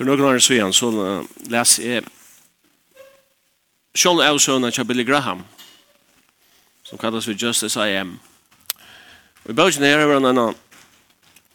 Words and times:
For 0.00 0.08
noen 0.08 0.22
år 0.24 0.38
siden 0.40 0.70
så 0.72 0.88
les 1.52 1.74
jeg 1.76 2.06
Sjål 4.00 4.22
er 4.24 4.38
sønnen 4.40 4.72
til 4.72 4.86
Billy 4.88 5.04
Graham 5.04 5.42
som 6.88 6.96
kalles 6.96 7.28
for 7.28 7.36
Justice 7.36 7.76
I 7.76 7.98
Am. 7.98 8.14
Og 9.44 9.52
i 9.52 9.58
bøkken 9.58 9.84
her 9.84 10.00
er 10.00 10.14
en 10.16 10.40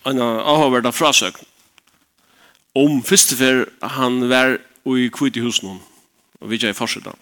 en 0.06 0.22
avhåverda 0.22 0.94
frasøk 0.94 1.42
om 2.78 3.02
første 3.02 3.34
før 3.42 3.66
han 3.98 4.30
var 4.30 4.60
i 4.94 5.10
kvitt 5.10 5.42
i 5.42 5.46
husen 5.48 5.82
og 6.38 6.50
vi 6.54 6.62
er 6.62 6.70
i 6.70 6.78
forsøkta. 6.78 7.18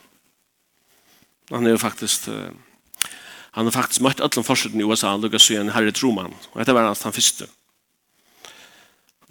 Han 1.55 1.71
er 1.71 1.79
faktisk 1.79 2.27
han 2.27 3.63
har 3.63 3.71
faktisk 3.71 4.03
møtt 4.03 4.19
alle 4.19 4.43
forsøkta 4.43 4.75
i 4.75 4.83
USA, 4.83 5.15
han 5.15 5.23
lukket 5.23 5.41
seg 5.41 5.63
en 5.63 5.71
Harry 5.71 5.95
Truman 5.95 6.35
og 6.51 6.59
dette 6.59 6.75
var 6.75 6.91
hans 6.91 7.07
han 7.07 7.15
første. 7.15 7.47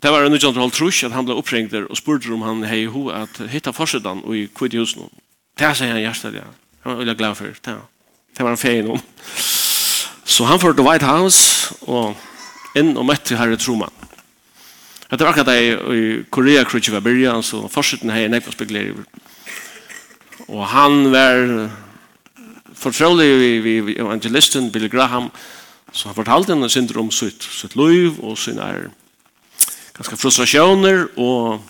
Det 0.02 0.10
var 0.10 0.24
en 0.26 0.34
utjandral 0.34 0.72
trus 0.74 1.04
at 1.06 1.14
han 1.14 1.26
ble 1.28 1.36
oppringter 1.38 1.84
og 1.86 1.98
spurte 1.98 2.32
om 2.34 2.42
han 2.42 2.64
hei 2.66 2.88
ho 2.90 3.04
at 3.14 3.38
hitta 3.52 3.70
forsetan 3.74 4.24
og 4.26 4.34
i 4.34 4.48
kvitt 4.50 4.74
hos 4.74 4.96
noen. 4.98 5.12
Det 5.54 5.68
sier 5.78 5.92
han 5.94 6.02
hjertet, 6.02 6.40
ja. 6.40 6.48
Han 6.82 6.96
var 6.96 7.02
veldig 7.04 7.14
glad 7.20 7.36
for 7.38 7.46
det. 7.46 7.74
Det 8.34 8.42
var 8.42 8.50
han 8.50 8.58
feien 8.58 8.88
om. 8.90 9.02
Så 10.26 10.48
han 10.48 10.58
førte 10.58 10.82
White 10.82 11.06
House 11.06 11.76
og 11.86 12.16
inn 12.74 12.96
og 12.96 13.06
møtte 13.06 13.38
herre 13.38 13.58
Truman. 13.60 13.94
Det 15.12 15.20
var 15.20 15.30
akkurat 15.34 15.52
det 15.52 15.60
i 15.94 16.04
Korea 16.32 16.64
krutje 16.64 16.94
var 16.94 17.04
byrja, 17.04 17.36
så 17.44 17.68
forsetan 17.70 18.10
hei 18.10 18.24
nekva 18.32 18.50
spekulerer 18.54 19.04
Og 20.48 20.64
han 20.72 21.12
var 21.12 21.68
fortrolig 22.74 23.28
vi 23.38 23.78
vi 23.86 23.94
evangelisten 24.00 24.72
Billy 24.72 24.88
Graham, 24.88 25.30
så 25.92 26.08
han 26.08 26.18
fortalte 26.18 26.56
henne 26.56 26.70
synder 26.72 26.98
om 26.98 27.10
sitt, 27.10 27.44
sitt 27.44 27.76
liv 27.76 28.18
og 28.18 28.38
sin 28.38 28.58
ære 28.58 28.90
ganske 29.96 30.16
frustrasjoner 30.16 31.06
og 31.16 31.60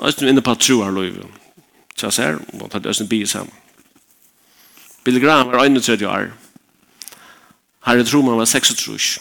Øysten 0.00 0.28
inne 0.28 0.40
på 0.40 0.54
tro 0.54 0.78
troar 0.80 0.94
løyve. 0.96 1.26
Så 1.96 2.06
jeg 2.06 2.12
ser, 2.12 2.38
og 2.40 2.60
det 2.62 2.70
tatt 2.72 3.00
en 3.02 3.08
bi 3.08 3.26
sammen. 3.26 3.52
Bill 5.04 5.20
Graham 5.20 5.52
var 5.52 5.64
31 5.64 6.06
år. 6.08 6.30
Herre 7.84 8.04
Truman 8.04 8.38
var 8.38 8.44
36. 8.44 9.20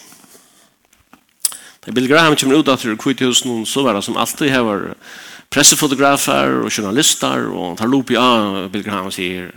Da 1.86 1.92
Bill 1.92 2.08
Graham 2.08 2.36
kommer 2.36 2.60
ut 2.60 2.72
etter 2.72 2.96
kvithusen 2.96 3.66
så 3.66 3.84
var 3.84 3.94
det 3.94 4.04
som 4.04 4.18
alltid 4.18 4.52
her 4.52 4.64
var 4.68 4.96
pressefotografer 5.50 6.60
og 6.64 6.72
journalister, 6.72 7.48
og 7.50 7.68
han 7.68 7.78
tar 7.78 7.92
lop 7.92 8.12
i 8.12 8.20
av 8.20 8.70
Bill 8.72 8.84
Graham 8.84 9.10
og 9.10 9.16
sier, 9.16 9.52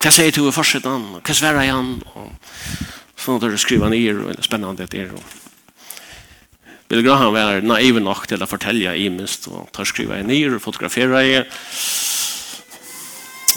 hva 0.00 0.12
sier 0.12 0.32
du 0.34 0.48
i 0.48 0.52
forsetan, 0.52 1.20
hva 1.20 1.36
sverer 1.36 1.70
han, 1.70 2.00
og 2.14 2.32
sånn 3.16 3.38
at 3.38 3.52
du 3.52 3.60
skriver 3.60 3.92
ned, 3.92 4.16
og 4.16 4.32
det 4.32 4.42
er 4.42 4.48
spennende 4.48 4.88
det 4.88 5.04
er, 5.04 5.14
og 5.14 5.39
Bill 6.90 7.04
Graham 7.06 7.36
var 7.36 7.60
naiv 7.62 8.00
nok 8.02 8.24
til 8.26 8.42
å 8.42 8.48
fortelle 8.50 8.96
i 8.98 9.04
minst, 9.14 9.44
og 9.46 9.68
tar 9.70 9.86
skriva 9.86 10.16
en 10.18 10.26
nyr, 10.26 10.56
og 10.56 10.62
fotografere 10.64 11.20
i. 11.22 11.34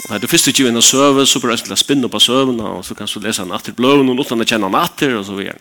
Nei, 0.04 0.18
du 0.22 0.28
første 0.30 0.52
ikke 0.52 0.68
inn 0.70 0.78
og 0.78 0.84
søve, 0.86 1.24
så 1.26 1.40
prøver 1.42 1.58
jeg 1.58 1.66
til 1.66 1.74
å 1.74 1.78
spinne 1.80 2.10
på 2.12 2.20
søvnene, 2.22 2.76
og 2.76 2.84
så 2.86 2.94
kan 2.94 3.10
du 3.10 3.16
lese 3.24 3.42
han 3.42 3.54
atter 3.56 3.74
bløven, 3.74 4.12
og 4.12 4.20
noen 4.20 4.44
kjenner 4.46 4.70
han 4.70 4.78
atter, 4.78 5.16
og 5.18 5.26
så 5.26 5.34
videre. 5.34 5.58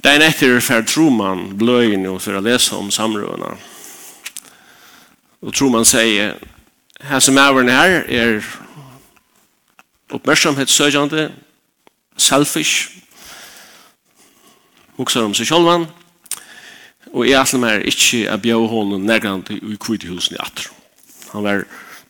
Dagen 0.00 0.24
etter 0.24 0.56
for 0.64 0.88
Truman 0.88 1.50
bløyen 1.60 2.08
jo 2.08 2.16
for 2.22 2.38
å 2.38 2.42
lese 2.44 2.72
om 2.78 2.88
samrøvene. 2.92 3.52
Og 5.44 5.52
Truman 5.52 5.84
sier, 5.84 6.38
her 7.04 7.20
som 7.20 7.36
er 7.36 7.60
her 7.74 7.98
er 8.08 8.40
oppmerksomhetssøkjende, 10.16 11.28
selfish, 12.16 12.88
huksar 14.96 15.28
om 15.28 15.36
seg 15.36 15.52
sjálvan, 15.52 15.88
Og 17.14 17.26
jeg 17.28 17.38
atler 17.38 17.62
meg 17.62 17.86
ikke 17.90 18.24
å 18.32 18.38
bjøre 18.42 18.70
hånden 18.72 19.06
nærkant 19.08 19.52
i 19.54 19.78
kvithusen 19.80 20.36
i 20.36 20.42
atro. 20.42 20.72
Han 21.32 21.44
var 21.46 21.66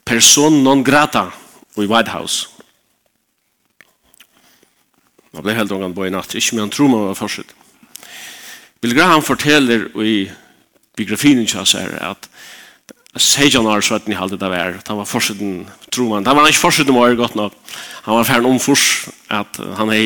person 0.06 0.62
non 0.64 0.84
grata 0.86 1.28
i 1.76 1.86
White 1.86 2.14
House. 2.14 2.48
Han 5.36 5.44
ble 5.44 5.56
helt 5.56 5.72
ångan 5.72 5.94
på 5.96 6.06
i 6.06 6.12
natt, 6.14 6.32
ikke 6.38 6.56
med 6.56 6.66
han 6.66 6.72
tror 6.72 6.88
man 6.88 7.08
var 7.10 7.18
fortsatt. 7.18 7.52
Bill 8.80 8.94
Graham 8.96 9.24
forteller 9.24 9.88
i 10.00 10.30
biografien 10.96 11.42
ikke 11.42 11.60
hans 11.60 11.74
her 11.76 11.92
at 12.12 12.30
Sejan 13.16 13.64
har 13.64 13.80
svett 13.80 14.10
ni 14.10 14.16
halde 14.16 14.36
det 14.36 14.48
vær. 14.52 14.74
Han 14.90 14.98
var 15.00 15.08
fortsatt 15.08 15.40
en 15.40 15.62
troman. 15.92 16.26
Han 16.28 16.36
var 16.36 16.50
ikke 16.50 16.66
fortsatt 16.66 16.90
en 16.92 16.98
år 17.00 17.14
godt 17.16 17.36
nok. 17.38 17.54
Han 18.04 18.18
var 18.18 18.28
ferdig 18.28 18.50
om 18.50 18.58
fors 18.60 19.06
at 19.32 19.56
han 19.78 19.88
hei 19.88 20.02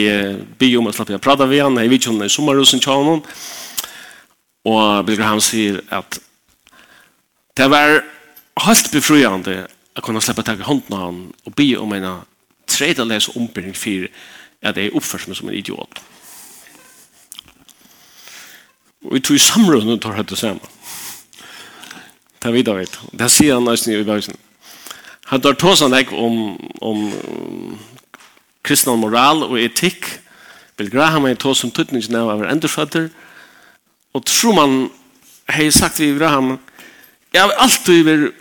bi 0.60 0.70
om 0.78 0.86
å 0.86 0.92
slappe 0.94 1.18
prata 1.18 1.48
vi 1.50 1.58
han 1.58 1.78
hei 1.78 1.88
vidtjånden 1.90 2.28
i 2.28 2.30
sommerhusen 2.30 2.82
tjånden. 2.82 3.24
Og 4.64 5.06
Bill 5.06 5.18
Graham 5.18 5.40
sier 5.40 5.80
at 5.94 6.20
det 7.56 7.68
var 7.70 8.02
helt 8.66 8.90
befriande 8.92 9.64
å 9.96 10.04
kunne 10.04 10.22
slippe 10.24 10.44
tak 10.46 10.60
i 10.60 10.68
hånden 10.68 10.96
av 10.96 11.06
han 11.06 11.22
og 11.48 11.56
be 11.56 11.72
om 11.80 11.92
en 11.96 12.08
tredje 12.70 13.04
les 13.04 13.26
för 13.26 13.74
for 13.74 14.08
at 14.62 14.76
jeg 14.76 14.92
uppförs 14.92 15.26
meg 15.26 15.36
som 15.36 15.48
en 15.48 15.54
idiot. 15.54 16.00
Og 19.04 19.16
i 19.16 19.20
tror 19.20 19.38
samrundet 19.38 20.02
tar 20.02 20.12
høyt 20.12 20.28
det 20.28 20.38
samme. 20.38 20.60
Det 22.42 22.52
vet 22.52 22.66
jeg 22.66 22.76
vet. 22.76 23.00
Det 23.12 23.30
sier 23.30 23.54
han 23.54 23.64
nesten 23.64 23.94
i 23.94 24.04
bøysen. 24.04 24.36
Han 25.26 25.40
tar 25.40 25.54
tås 25.54 25.80
han 25.80 25.94
ikke 25.94 26.16
om, 26.16 26.56
om 26.80 27.10
kristne 28.62 28.96
moral 28.96 29.44
og 29.48 29.58
etikk. 29.60 30.06
Bill 30.76 30.90
Graham 30.90 31.26
er 31.26 31.34
tås 31.34 31.64
om 31.64 31.70
tøtningen 31.70 32.16
av 32.16 32.28
å 32.28 32.38
være 32.40 32.54
og 32.54 33.10
Og 34.14 34.26
tror 34.26 34.54
man, 34.56 34.90
sagt 35.70 35.96
til 35.96 36.14
Abraham, 36.14 36.58
jeg 37.32 37.42
har 37.42 37.52
alltid 37.62 38.04
vært 38.04 38.40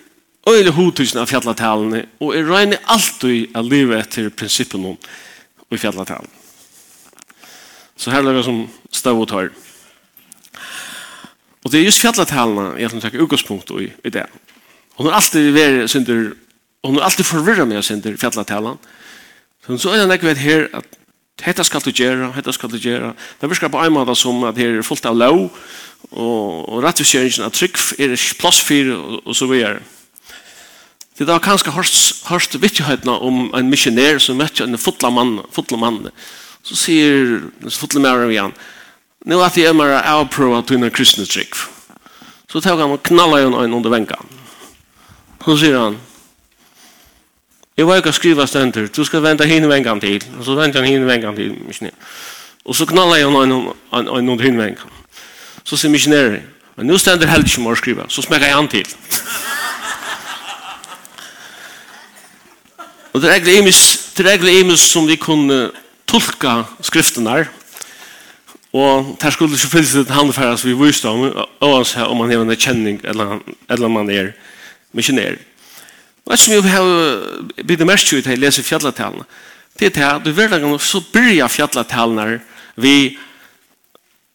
øyelig 0.50 0.74
hodtusen 0.74 1.22
av 1.22 1.30
fjallatalene, 1.30 2.06
og 2.20 2.34
jeg 2.36 2.48
regner 2.48 2.82
alltid 2.90 3.56
av 3.58 3.70
livet 3.70 4.02
etter 4.02 4.30
prinsippen 4.34 4.86
om 4.94 4.98
i 5.70 5.78
fjallatalen. 5.78 6.30
Så 8.00 8.12
her 8.12 8.24
er 8.24 8.34
det 8.34 8.46
som 8.48 8.64
stav 8.96 9.20
og 9.20 9.28
tar. 9.30 9.52
Og 11.66 11.72
det 11.72 11.82
er 11.82 11.90
just 11.90 12.02
fjallatalene 12.02 12.80
jeg 12.80 12.90
har 12.90 13.04
tatt 13.04 13.20
utgangspunkt 13.20 13.74
i, 13.78 13.90
i 13.92 14.14
det. 14.14 14.26
Hun 14.98 15.10
har 15.10 15.20
alltid 15.20 15.52
vært 15.54 15.92
synder, 15.92 16.32
hun 16.88 16.98
har 16.98 17.10
alltid 17.10 17.28
forvirret 17.28 17.68
meg 17.68 17.84
synder 17.86 18.18
fjallatalen. 18.18 18.80
Så 19.66 19.78
så 19.78 19.94
er 19.94 20.02
det 20.02 20.10
nekket 20.10 20.42
her 20.42 20.70
at 20.74 20.99
Hetta 21.46 21.64
skal 21.64 21.84
du 21.86 21.92
gjøre, 21.92 22.32
hetta 22.36 22.52
skal 22.52 22.72
du 22.72 22.78
gjøre. 22.78 23.14
Det 23.42 23.50
virker 23.50 23.72
på 23.72 23.84
en 23.84 23.94
måte 23.96 24.16
som 24.18 24.44
at 24.50 24.58
her 24.60 24.80
er 24.80 24.86
fullt 24.86 25.06
av 25.08 25.16
lov, 25.18 25.46
og, 26.12 26.68
og 26.70 26.84
rettvistgjøringen 26.84 27.48
av 27.48 27.54
trygg 27.56 27.80
er 28.00 28.16
plass 28.40 28.60
for, 28.64 28.92
og, 28.96 29.22
og 29.26 29.38
så 29.38 29.48
videre. 29.50 29.80
Det 31.20 31.28
er 31.28 31.42
kanskje 31.44 31.74
hørst, 31.76 32.28
hørst 32.30 32.56
vittigheten 32.62 33.10
om 33.12 33.50
en 33.56 33.72
missionær 33.72 34.22
som 34.24 34.38
møtte 34.40 34.64
en 34.64 34.80
fotla 34.80 35.12
mann, 35.12 35.42
fotla 35.52 35.80
mann. 35.80 36.06
Så 36.64 36.78
sier 36.80 37.50
den 37.60 37.76
fotla 37.76 38.04
mann 38.04 38.32
igjen, 38.32 38.56
nå 39.28 39.40
at 39.44 39.58
jeg 39.60 39.76
må 39.76 39.88
avprøve 39.88 40.62
til 40.64 40.80
en 40.80 40.96
kristne 40.96 41.28
trygg. 41.28 41.58
Så 42.50 42.62
tar 42.64 42.80
han 42.80 42.96
og 42.96 43.04
knaller 43.04 43.50
han 43.52 43.76
under 43.76 43.92
venka. 43.92 44.16
Så 45.44 45.58
sier 45.60 45.76
han, 45.76 46.00
Jeg 47.80 47.88
var 47.88 47.96
ikke 47.96 48.12
skriva 48.12 48.44
skrive. 48.46 48.88
Du 48.92 49.04
skal 49.08 49.22
vente 49.24 49.46
henne 49.48 49.76
en 49.76 49.84
gang 49.84 50.02
til. 50.02 50.24
Og 50.40 50.46
så 50.46 50.56
venter 50.56 50.82
han 50.84 50.90
henne 50.92 51.14
en 51.14 51.22
gang 51.22 51.36
til. 51.36 51.56
Og 52.66 52.76
så 52.76 52.86
knallar 52.86 53.16
jeg 53.16 53.30
henne 53.30 53.44
en 53.94 54.26
noen 54.26 54.40
henne 54.40 54.66
en 54.68 54.76
gang. 54.76 54.92
Så 55.64 55.78
sier 55.80 55.92
missionæren, 55.94 56.42
men 56.76 56.92
nå 56.92 56.98
stender 57.00 57.32
heldig 57.32 57.48
ikke 57.48 57.62
må 57.62 57.76
skriva, 57.76 58.04
Så 58.10 58.22
smekker 58.22 58.48
jeg 58.48 58.56
han 58.56 58.68
til. 58.68 58.86
og 63.14 63.22
det 63.22 63.30
er 63.30 63.34
egentlig 63.34 63.58
imis, 63.58 64.12
det 64.18 64.26
er 64.26 64.30
egentlig 64.30 64.60
imis 64.60 64.80
som 64.80 65.08
vi 65.08 65.16
kunne 65.16 65.72
tolka 66.08 66.64
skriften 66.82 67.26
der. 67.26 67.46
Og 68.74 69.18
der 69.22 69.30
skulle 69.30 69.56
ikke 69.56 69.68
finnes 69.68 69.96
et 69.96 70.10
handfæres 70.10 70.66
vi 70.66 70.74
viste 70.74 71.08
om, 71.08 71.32
og 71.60 71.86
om 72.08 72.18
man 72.18 72.32
har 72.32 72.42
en 72.42 72.56
kjenning, 72.56 73.02
eller, 73.04 73.40
eller 73.70 73.88
man 73.88 74.10
er 74.10 74.32
missionæren. 74.92 75.40
Og 76.30 76.36
et 76.36 76.42
som 76.42 76.54
jeg 76.54 76.64
har 76.70 77.64
blitt 77.66 77.82
mest 77.90 78.12
ut 78.14 78.22
til 78.22 78.36
å 78.36 78.38
lese 78.38 78.62
fjallatalene, 78.64 79.26
det 79.80 79.96
er 79.98 80.20
at 80.20 80.26
du 80.26 80.30
hverdagen 80.36 80.76
så 80.84 81.02
byrja 81.14 81.50
fjallatalene 81.50 82.40
vi 82.78 83.18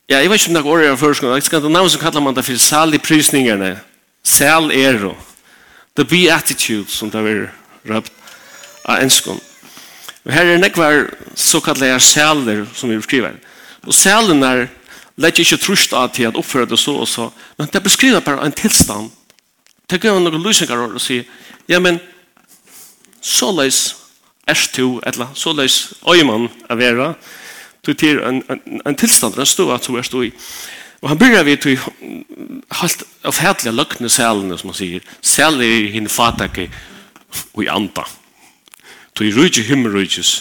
Ja, 0.05 0.19
jeg 0.21 0.29
vet 0.29 0.43
ikke 0.43 0.51
om 0.51 0.55
det 0.55 0.61
er 0.61 0.67
går 0.67 0.83
i 0.85 0.97
førskolen. 1.01 1.35
Jeg 1.39 1.47
skal 1.47 1.63
ikke 1.63 1.71
navn 1.73 1.89
som 1.89 2.01
kallar 2.03 2.21
man 2.21 2.35
det 2.37 2.43
for 2.45 2.61
sal 2.61 2.93
i 2.93 2.99
prisningerne. 3.01 3.71
Sal 4.21 4.69
ero. 4.69 5.15
The 5.97 6.05
beatitude 6.05 6.93
som 6.93 7.09
det 7.09 7.23
er 7.25 7.47
røpt 7.89 8.13
av 8.85 9.01
enskån. 9.01 9.41
Og 10.27 10.33
her 10.33 10.51
er 10.51 10.61
nekvar 10.61 11.07
såkallet 11.41 12.03
sæler 12.05 12.67
som 12.77 12.93
vi 12.93 13.01
beskriver. 13.01 13.39
Og 13.87 13.97
sælen 13.97 14.45
er 14.45 14.67
lett 15.17 15.41
ikke 15.41 15.57
trusht 15.57 15.97
av 15.97 16.13
til 16.13 16.29
at 16.29 16.37
oppføre 16.37 16.69
det 16.69 16.79
så 16.79 16.99
og 17.01 17.09
så. 17.09 17.31
Men 17.57 17.73
det 17.73 17.83
beskriver 17.83 18.21
bare 18.21 18.45
en 18.45 18.53
tilstand 18.53 19.09
Det 19.95 20.01
gav 20.03 20.17
han 20.19 20.25
noen 20.27 20.43
løsninger 20.43 20.81
og 20.89 20.99
sier, 20.99 21.23
ja, 21.71 21.79
men 21.79 22.01
så 23.23 23.53
leis 23.55 23.93
er 24.51 24.59
du, 24.75 24.99
eller 25.07 25.29
så 25.39 25.53
leis 25.55 25.77
øymann 26.11 26.49
er 26.67 26.81
vera, 26.81 27.13
til 27.87 27.95
til 27.95 28.19
en, 28.27 28.41
en, 28.51 28.81
en 28.83 28.97
tilstand, 28.99 29.39
en 29.39 29.47
stå 29.47 29.69
at 29.71 29.87
du 29.87 29.95
er 29.95 30.03
stå 30.03 30.23
i. 30.27 30.33
Og 31.03 31.13
han 31.13 31.19
begynner 31.21 31.47
vi 31.47 31.55
til 31.57 31.79
helt 32.81 33.05
avhætlige 33.23 33.77
løkne 33.77 34.11
selene, 34.11 34.59
som 34.59 34.73
han 34.73 34.79
sier, 34.81 35.07
sel 35.23 35.63
er 35.63 35.87
hinn 35.95 36.11
fatake 36.11 36.67
og 37.53 37.63
i 37.63 37.71
anda. 37.71 38.09
Til 39.15 39.31
rujtje 39.39 39.63
himmelrujtjes 39.69 40.33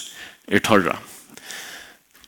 er 0.48 0.66
torra. 0.66 0.98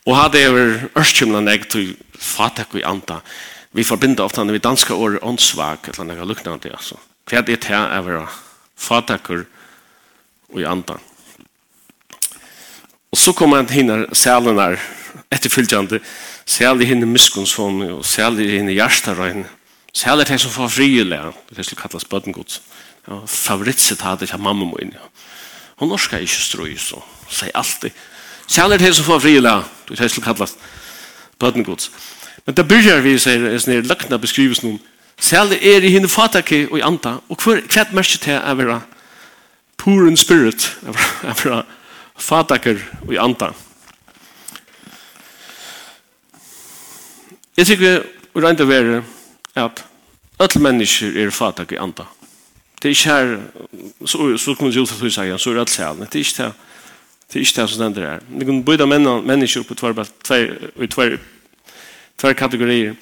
Og 0.06 0.14
hadde 0.14 0.44
jeg 0.44 0.54
vært 0.54 1.02
ørskjumlen 1.02 1.50
jeg 1.50 1.66
til 1.74 1.92
fatake 2.14 2.78
og 2.78 2.80
i 2.84 2.86
anda, 2.86 3.18
vi 3.74 3.84
forbinder 3.84 4.24
ofte 4.24 4.46
vi 4.46 4.62
danska 4.62 4.94
året 4.94 5.26
åndsvak, 5.26 5.90
eller 5.90 6.14
noe 6.14 6.30
luknande, 6.30 6.70
altså. 6.70 7.02
Hva 7.26 7.40
er 7.40 7.46
det 7.46 7.60
til 7.66 7.74
å 7.74 8.02
være 8.06 8.26
fatakker 8.76 9.44
og 10.52 10.60
i 10.60 10.66
andan. 10.68 11.00
Og 13.10 13.18
så 13.18 13.32
kommer 13.32 13.62
han 13.62 13.70
hinner 13.70 14.06
sælen 14.14 14.58
her, 14.60 14.78
etterfylgjande, 15.32 16.00
sæl 16.46 16.82
i 16.82 16.88
hinne 16.90 17.08
muskonsson, 17.08 17.82
og 17.96 18.04
sæl 18.06 18.38
i 18.42 18.50
hinne 18.58 18.74
hjertarøyne, 18.76 19.46
sæl 19.96 20.20
er 20.20 20.28
det 20.28 20.40
som 20.40 20.52
får 20.52 20.74
frigilega, 20.76 21.32
det 21.48 21.58
er 21.58 21.66
slik 21.66 21.80
kallas 21.80 22.04
bødengods, 22.04 22.60
ja, 23.08 23.22
favorittsitatet 23.26 24.34
av 24.34 24.42
mamma 24.42 24.68
min, 24.74 24.92
ja. 24.94 25.08
Hon 25.80 25.92
orskar 25.92 26.22
ikke 26.24 26.40
strøy, 26.40 26.76
så 26.80 27.00
sier 27.28 27.54
alltid, 27.56 27.96
sæl 28.46 28.72
er 28.72 28.82
det 28.82 28.92
som 28.96 29.08
får 29.08 29.24
frigilega, 29.24 29.64
det 29.88 29.98
er 30.00 30.12
slik 30.12 30.28
kallas 30.28 30.56
bødengods. 31.40 31.90
Men 32.46 32.54
det 32.54 32.68
byrjar 32.68 33.00
vi, 33.02 33.16
sier, 33.18 33.48
er 33.48 33.58
sånne 33.58 33.82
løkna 33.88 34.20
beskrives 34.22 34.62
noen, 34.62 34.78
Særlig 35.20 35.58
er 35.62 35.84
i 35.84 35.90
hinne 35.90 36.08
fatake 36.08 36.68
og 36.70 36.78
i 36.78 36.84
anda. 36.84 37.16
Og 37.28 37.38
hver, 37.44 37.62
hvert 37.72 37.92
merke 37.92 38.18
til 38.18 38.36
er 38.36 38.54
vera 38.54 38.80
poor 39.78 40.08
in 40.08 40.16
spirit, 40.16 40.76
er 41.28 41.36
vera 41.44 41.62
fataker 42.18 42.80
og 43.06 43.14
i 43.14 43.20
anda. 43.20 43.52
Jeg 47.56 47.66
tykker 47.66 48.02
vi 48.36 48.42
regner 48.44 48.66
å 48.66 48.68
være 48.68 48.96
at 49.56 49.78
alle 50.44 50.60
mennesker 50.60 51.14
er 51.16 51.30
fatak 51.32 51.70
i 51.72 51.78
anda. 51.80 52.04
Det 52.76 52.90
er 52.90 52.92
ikke 52.92 53.14
her, 53.14 53.30
så, 54.04 54.26
så 54.36 54.54
kommer 54.54 54.72
det 54.72 54.76
jo 54.76 54.84
at 54.84 54.92
å 54.92 54.98
si, 55.08 55.08
så 55.40 55.52
er 55.52 55.60
alt 55.62 55.72
særlig. 55.72 56.10
Det 56.12 56.20
er 56.20 56.26
ikke 56.26 56.42
det, 56.42 56.50
det 57.32 57.38
er 57.38 57.46
ikke 57.46 57.56
det 57.56 57.64
som 57.70 57.78
stender 57.78 58.04
her. 58.10 58.26
Vi 58.28 58.44
kan 58.44 58.58
byda 58.66 58.86
mennesker 58.86 59.64
på 59.64 59.74
tver, 59.80 60.04
tver, 60.24 60.52
tver, 60.92 61.16
tver 62.20 62.36
kategorier. 62.36 62.92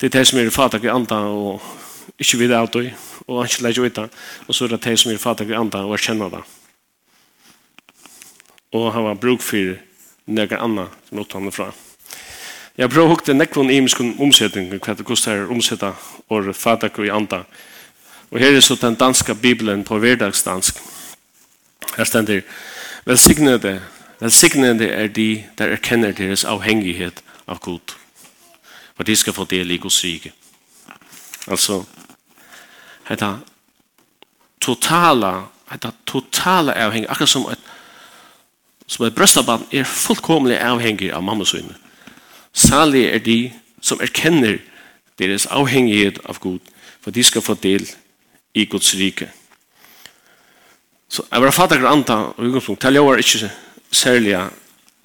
Det 0.00 0.06
er 0.06 0.18
det 0.18 0.26
som 0.28 0.38
er 0.38 0.50
fatak 0.54 0.84
i 0.84 0.92
anda 0.92 1.16
og 1.26 1.62
ikke 2.18 2.38
videre 2.38 2.60
alt 2.62 2.76
og 2.76 2.90
og 3.28 3.44
ikke 3.44 3.62
legge 3.62 3.82
ut 3.84 3.96
det. 3.96 4.06
Og 4.46 4.54
så 4.54 4.64
er 4.64 4.68
det 4.68 4.84
det 4.84 4.98
som 4.98 5.12
er 5.12 5.20
fatak 5.20 5.50
i 5.50 5.58
anda 5.58 5.82
og 5.84 5.92
erkjenner 5.96 6.30
det. 6.32 6.40
Og 8.72 8.92
han 8.92 9.04
var 9.04 9.20
bruk 9.20 9.42
for 9.42 9.76
noe 10.28 10.60
anna 10.60 10.88
som 11.08 11.18
låt 11.18 11.32
han 11.32 11.52
fra. 11.52 11.72
Jeg 12.78 12.90
prøver 12.90 13.08
å 13.08 13.14
hukte 13.16 13.34
nekvån 13.34 13.72
imeskun 13.74 14.14
omsetning, 14.22 14.70
hva 14.70 14.94
det 14.94 15.04
koster 15.04 15.44
å 15.44 15.52
omsetta 15.52 15.94
og 16.30 16.52
fatak 16.54 17.00
i 17.02 17.10
anda. 17.10 17.42
Og 18.30 18.38
her 18.38 18.54
er 18.54 18.62
så 18.62 18.76
den 18.78 18.94
danska 18.94 19.34
bibelen 19.34 19.84
på 19.84 19.98
hverdagsdansk. 19.98 20.78
Her 21.96 22.04
stender, 22.04 22.44
velsignede, 23.04 23.80
velsignede 24.20 24.92
er 24.94 25.08
de 25.08 25.44
der 25.58 25.74
erkenner 25.74 26.12
deres 26.12 26.44
avhengighet 26.44 27.24
av 27.48 27.58
god 27.64 27.97
og 28.98 29.06
de 29.06 29.16
skal 29.16 29.32
få 29.32 29.44
del 29.44 29.70
i 29.70 29.78
Guds 29.78 30.04
rike. 30.04 30.32
Altså, 31.46 31.82
dette 33.08 33.30
totala, 34.60 35.32
dette 35.70 35.92
totala 36.06 36.74
avheng, 36.86 37.06
akkurat 37.08 37.30
som 37.30 37.46
et, 37.52 37.62
som 38.86 39.06
et 39.06 39.14
brøstabann 39.14 39.66
er 39.72 39.88
fullkomlig 39.88 40.58
avhengig 40.60 41.12
av 41.14 41.22
mamma 41.24 41.46
sønne. 41.46 41.76
Salig 42.52 43.06
er 43.06 43.22
de 43.22 43.38
som 43.80 44.00
erkenner 44.02 44.58
deres 45.18 45.46
avhengighet 45.46 46.18
av 46.26 46.40
Gud, 46.42 46.60
for 47.00 47.14
de 47.14 47.24
skal 47.24 47.44
få 47.44 47.54
del 47.62 47.86
i 48.54 48.66
Guds 48.66 48.94
rike. 48.98 49.30
Så 51.08 51.24
jeg 51.30 51.42
var 51.42 51.54
fattig 51.54 51.80
granta 51.80 52.18
og 52.34 52.42
utgangspunkt, 52.44 52.80
til 52.82 52.98
jeg 52.98 53.04
var 53.04 53.22
ikke 53.22 53.50
særlig 53.92 54.34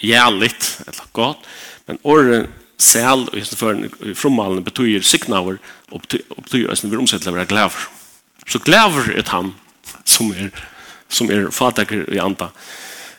jævligt, 0.04 0.82
eller 0.88 1.08
godt, 1.14 1.46
men 1.88 2.00
året 2.04 2.50
sel 2.82 3.28
og 3.28 3.36
hesten 3.38 3.60
for 3.60 4.08
i 4.10 4.16
frommalen 4.18 4.64
betyr 4.66 5.06
signaver 5.06 5.60
og 5.92 6.08
betyr 6.08 6.70
hesten 6.70 6.92
vi 6.92 7.00
omsett 7.00 7.28
å 7.28 7.36
være 7.36 7.50
glæver. 7.52 7.90
Så 8.48 8.60
glæver 8.60 9.14
er 9.18 9.30
han 9.32 9.54
som 10.06 10.34
er, 10.36 10.50
som 11.08 11.32
er 11.32 11.52
fataker 11.54 12.08
i 12.12 12.20
anta 12.22 12.52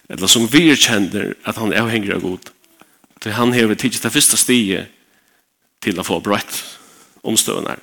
eller 0.08 0.28
som 0.28 0.46
vi 0.50 0.68
kjenner 0.76 1.32
at 1.48 1.56
han 1.56 1.72
er 1.72 1.84
avhengig 1.84 2.12
av 2.14 2.24
god. 2.24 2.50
Så 3.22 3.32
han 3.32 3.54
hever 3.56 3.74
tidligere 3.74 4.10
det 4.10 4.16
første 4.18 4.36
stiget 4.36 4.92
til 5.84 5.98
å 6.00 6.04
få 6.04 6.20
brøtt 6.24 6.60
omstøvende 7.24 7.72
her. 7.74 7.82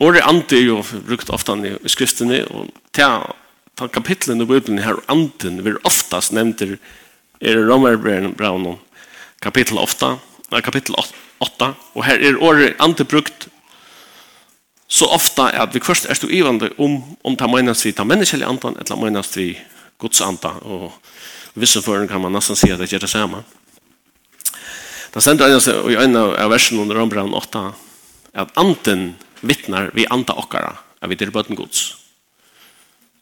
Året 0.00 0.24
ante 0.24 0.56
er 0.56 0.68
jo 0.68 0.78
brukt 1.04 1.32
ofte 1.34 1.56
i 1.66 1.74
skriftene, 1.90 2.44
og 2.48 2.70
til 2.96 3.90
kapitlene 3.92 4.46
i 4.46 4.48
Bibelen 4.48 4.80
her, 4.80 5.02
anden, 5.12 5.60
vil 5.66 5.80
oftast 5.84 6.32
nevnt 6.32 6.62
er 6.64 6.78
i 7.40 7.52
romerbrevet 7.56 8.78
kapitel 9.40 9.78
8, 9.78 10.18
kapitel 10.62 10.96
8, 11.40 11.72
og 11.94 12.04
her 12.04 12.20
er 12.20 12.42
året 12.44 12.76
antibrukt 12.78 13.48
så 14.90 15.06
ofta 15.06 15.46
at 15.54 15.74
vi 15.74 15.80
først 15.80 16.08
er 16.10 16.18
stå 16.18 16.28
ivande 16.28 16.72
om, 16.78 16.98
om 17.24 17.36
ta 17.38 17.46
menes 17.46 17.84
vi 17.86 17.92
tar 17.94 18.08
menneskelig 18.10 18.44
andan, 18.46 18.74
eller 18.76 18.98
menes 18.98 19.30
vi 19.36 19.54
Guds 20.02 20.20
anda, 20.20 20.50
og 20.66 20.90
visse 21.54 21.82
føren 21.82 22.08
kan 22.10 22.20
man 22.20 22.34
nesten 22.34 22.58
si 22.58 22.72
at 22.72 22.82
det 22.82 22.90
gjør 22.90 23.04
det 23.06 23.12
samme. 23.12 23.44
Det 25.14 25.22
stender 25.22 25.50
i 25.90 25.96
en 25.98 26.18
av 26.18 26.50
versen 26.50 26.82
under 26.82 26.98
Rombrand 26.98 27.34
8, 27.34 27.64
at 28.34 28.52
anden 28.58 29.14
vittnar 29.46 29.92
vi 29.94 30.08
anda 30.10 30.34
okkara, 30.42 30.74
at 31.00 31.10
vi 31.10 31.16
er 31.20 31.30
bøten 31.30 31.56
Guds. 31.58 31.94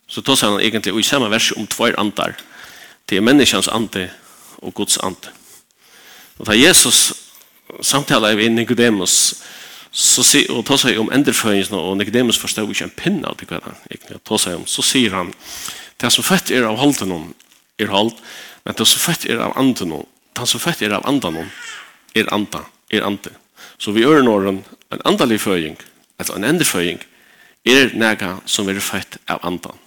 Så 0.09 0.25
tar 0.25 0.41
han 0.41 0.61
egentlig 0.61 0.97
i 0.97 1.05
samme 1.05 1.29
vers 1.31 1.53
om 1.53 1.69
tvær 1.69 2.01
andar, 2.01 2.33
til 3.09 3.23
menneskens 3.23 3.69
ande 3.69 4.09
og 4.65 4.75
Guds 4.75 4.97
ande. 5.05 5.37
Og 6.39 6.47
da 6.47 6.57
Jesus 6.57 7.13
samtaler 7.83 8.37
vi 8.39 8.49
Nicodemus, 8.49 9.35
så 9.91 10.23
si, 10.23 10.45
og 10.53 10.65
tar 10.69 10.79
seg 10.81 10.99
om 11.01 11.11
enderføyelsen, 11.13 11.75
og 11.79 11.97
Nicodemus 11.99 12.39
forstår 12.39 12.69
ikke 12.71 12.87
en 12.87 12.97
pinne 12.97 13.29
av 13.29 13.39
det 13.41 13.49
hva 13.51 13.61
han 13.65 14.23
tar 14.23 14.43
seg 14.43 14.59
om, 14.61 14.67
så 14.69 14.85
sier 14.85 15.17
han, 15.17 15.33
det 15.99 16.13
som 16.15 16.27
fett 16.27 16.53
er 16.55 16.69
av 16.69 16.79
halten 16.79 17.13
om, 17.15 17.27
er 17.81 17.91
halt, 17.91 18.21
men 18.65 18.79
det 18.79 18.87
som 18.87 19.03
fett 19.03 19.27
er 19.27 19.43
av 19.43 19.57
anden 19.59 19.97
om, 19.99 20.07
det 20.39 20.47
som 20.47 20.63
fett 20.63 20.83
er 20.87 20.95
av 20.95 21.07
anden 21.09 21.43
om, 21.43 21.51
er 22.15 22.31
anda, 22.35 22.63
er 22.93 23.07
ande. 23.07 23.33
Så 23.79 23.95
vi 23.95 24.05
gjør 24.05 24.23
når 24.27 24.51
en, 24.53 24.63
en 24.95 25.05
andalig 25.09 25.41
føying, 25.43 25.79
eller 26.19 26.39
en 26.39 26.51
enderføying, 26.53 27.03
er 27.67 27.95
nega 27.99 28.37
som 28.47 28.69
er 28.71 28.79
fett 28.83 29.19
av 29.27 29.43
andan. 29.47 29.79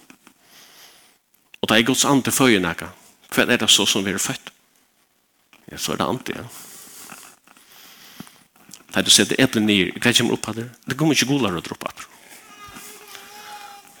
Og 1.62 1.70
det 1.70 1.78
er 1.78 1.86
Guds 1.88 2.04
ande 2.04 2.34
føyer 2.34 2.60
nega. 2.60 2.90
Hva 3.32 3.46
er 3.46 3.62
det 3.62 3.70
så 3.72 3.86
som 3.88 4.06
er 4.06 4.20
fett? 4.20 4.51
Ja, 5.72 5.80
så 5.80 5.94
er 5.94 6.02
det 6.02 6.06
annet, 6.06 6.32
ja. 6.36 6.44
Det 8.92 9.00
er 9.00 9.06
du 9.06 9.12
setter 9.12 9.38
eplen 9.40 9.64
ned, 9.64 9.94
hva 9.96 10.12
kommer 10.12 10.36
opp 10.36 10.48
av 10.50 10.58
Det 10.58 10.66
Det 10.84 10.96
kommer 11.00 11.16
ikke 11.16 11.30
gulere 11.30 11.62
å 11.62 11.64
droppe 11.64 11.88
her. 11.88 12.08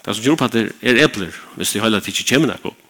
Det 0.02 0.14
som 0.14 0.24
kommer 0.24 0.36
opp 0.36 0.52
det 0.52 0.64
er 0.82 1.00
epler, 1.06 1.32
hvis 1.56 1.72
de 1.72 1.80
holder 1.80 2.02
at 2.02 2.04
det 2.04 2.12
ikke 2.12 2.34
kommer 2.34 2.52
noe 2.52 2.72
opp. 2.72 2.82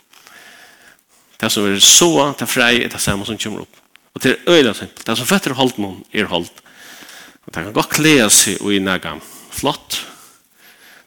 Det 1.39 1.51
som 1.51 1.67
er 1.67 1.79
så, 1.79 2.11
det 2.35 2.47
er 2.47 2.51
frei, 2.51 2.73
det 2.83 2.99
er 2.99 3.03
samme 3.03 3.27
som 3.29 3.39
kommer 3.39 3.62
opp. 3.62 3.79
Og 4.15 4.23
det 4.23 4.33
er 4.33 4.51
øyla 4.51 4.75
simpelt. 4.75 5.05
Det 5.07 5.17
som 5.19 5.29
fetter 5.29 5.55
holdt 5.59 5.79
noen 5.83 6.03
er 6.11 6.31
holdt. 6.31 6.62
Og 7.47 7.55
det 7.55 7.65
kan 7.65 7.77
godt 7.77 7.95
klea 7.97 8.29
seg 8.31 8.62
og 8.62 8.75
i 8.75 8.81
nega 8.83 9.17
flott. 9.53 10.01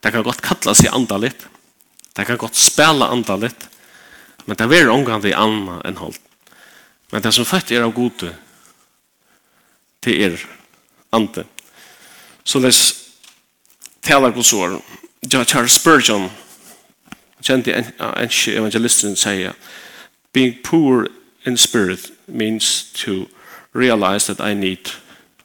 Det 0.03 0.12
kan 0.13 0.24
godt 0.24 0.44
kalla 0.46 0.75
seg 0.75 0.94
andalit. 0.96 1.48
Det 2.15 2.27
kan 2.27 2.39
godt 2.39 2.55
spela 2.60 3.10
andalit. 3.12 3.67
Men 4.46 4.60
det 4.60 4.67
er 4.79 4.91
omgang 4.94 5.24
det 5.24 5.36
anna 5.36 5.82
enn 5.88 6.00
holdt. 6.00 6.25
Men 7.12 7.21
det 7.21 7.33
som 7.33 7.45
fett 7.45 7.71
er 7.71 7.85
av 7.85 7.93
gode, 7.93 8.31
det 10.05 10.15
er 10.25 10.39
ande. 11.13 11.45
Så 12.43 12.59
les 12.59 12.81
talar 14.01 14.31
Guds 14.31 14.53
år. 14.53 14.81
Charles 15.29 15.71
Spurgeon, 15.71 16.29
kjente 17.41 17.74
en 17.74 17.91
evangelisten, 18.00 19.15
sier 19.17 19.53
Being 20.33 20.57
poor 20.63 21.07
in 21.45 21.57
spirit 21.57 22.12
means 22.27 22.91
to 22.93 23.27
realize 23.74 24.27
that 24.27 24.41
I 24.41 24.53
need 24.53 24.91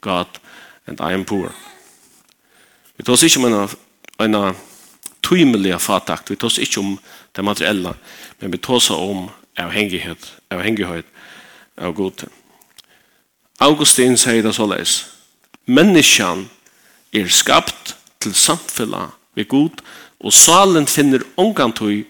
God 0.01 0.27
and 0.87 1.01
I 1.01 1.13
am 1.13 1.25
poor. 1.25 1.53
Vi 2.97 3.05
tar 3.05 3.13
oss 3.13 3.23
ikke 3.23 3.39
om 3.39 3.53
en, 3.53 3.69
en 4.19 4.57
tøymelig 5.23 5.81
fatakt, 5.81 6.31
vi 6.31 6.37
tar 6.37 6.51
oss 6.51 6.59
ikke 6.59 6.81
om 6.81 6.99
det 7.37 7.45
materielle, 7.45 7.95
men 8.41 8.53
vi 8.53 8.59
tar 8.59 8.75
oss 8.75 8.91
om 8.91 9.31
avhengighet, 9.57 10.33
avhengighet 10.51 11.07
av 11.81 11.95
god. 11.97 12.27
Augustin 13.61 14.17
sier 14.21 14.43
det 14.45 14.55
så 14.57 14.67
leis. 14.69 15.05
Menneskjan 15.67 16.47
er 17.13 17.29
skapt 17.29 17.95
til 18.21 18.35
samfunnet 18.37 19.17
med 19.37 19.49
god, 19.49 19.83
og 20.21 20.33
salen 20.33 20.87
finner 20.87 21.25
ongantøy, 21.41 22.05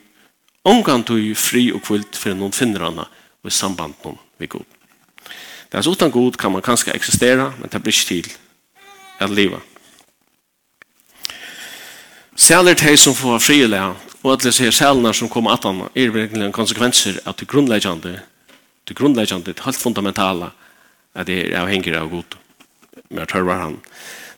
ongantøy 0.65 1.35
fri 1.39 1.71
og 1.75 1.83
kvult 1.87 2.19
for 2.19 2.35
noen 2.35 2.55
finner 2.55 2.89
henne 2.89 3.07
og 3.41 3.49
i 3.49 3.55
samband 3.55 3.95
med 4.05 4.19
med 4.41 4.49
god. 4.49 4.65
Det 5.73 5.79
er 5.79 5.83
så 5.83 5.91
utan 5.91 6.11
god 6.11 6.37
kan 6.37 6.53
man 6.53 6.63
kanskje 6.63 6.95
eksistera, 6.95 7.53
men 7.59 7.69
det 7.73 7.83
blir 7.83 7.93
ikke 7.93 8.23
til 8.23 8.33
å 9.21 9.27
leve. 9.27 9.61
Sæler 12.37 12.75
teg 12.75 12.99
som 12.99 13.15
får 13.15 13.39
frilag, 13.39 13.97
og 14.23 14.33
at 14.33 14.43
det 14.43 14.55
ser 14.55 14.71
sælenar 14.71 15.13
som 15.13 15.29
kommer 15.29 15.53
at 15.53 15.65
han 15.65 15.83
er 15.95 16.11
virkelig 16.11 16.53
konsekvenser 16.53 17.21
av 17.27 17.37
det 17.37 17.49
grunnleggende 17.49 18.21
det 18.89 18.95
grundläggande, 18.95 19.53
det 19.53 19.65
helt 19.65 19.77
fundamentala 19.77 20.51
at 21.15 21.27
det 21.27 21.53
er 21.53 21.61
avhengig 21.61 21.95
av 21.95 22.09
god. 22.09 22.37
med 23.11 23.23
at 23.23 23.33
hørvar 23.33 23.55
han. 23.55 23.81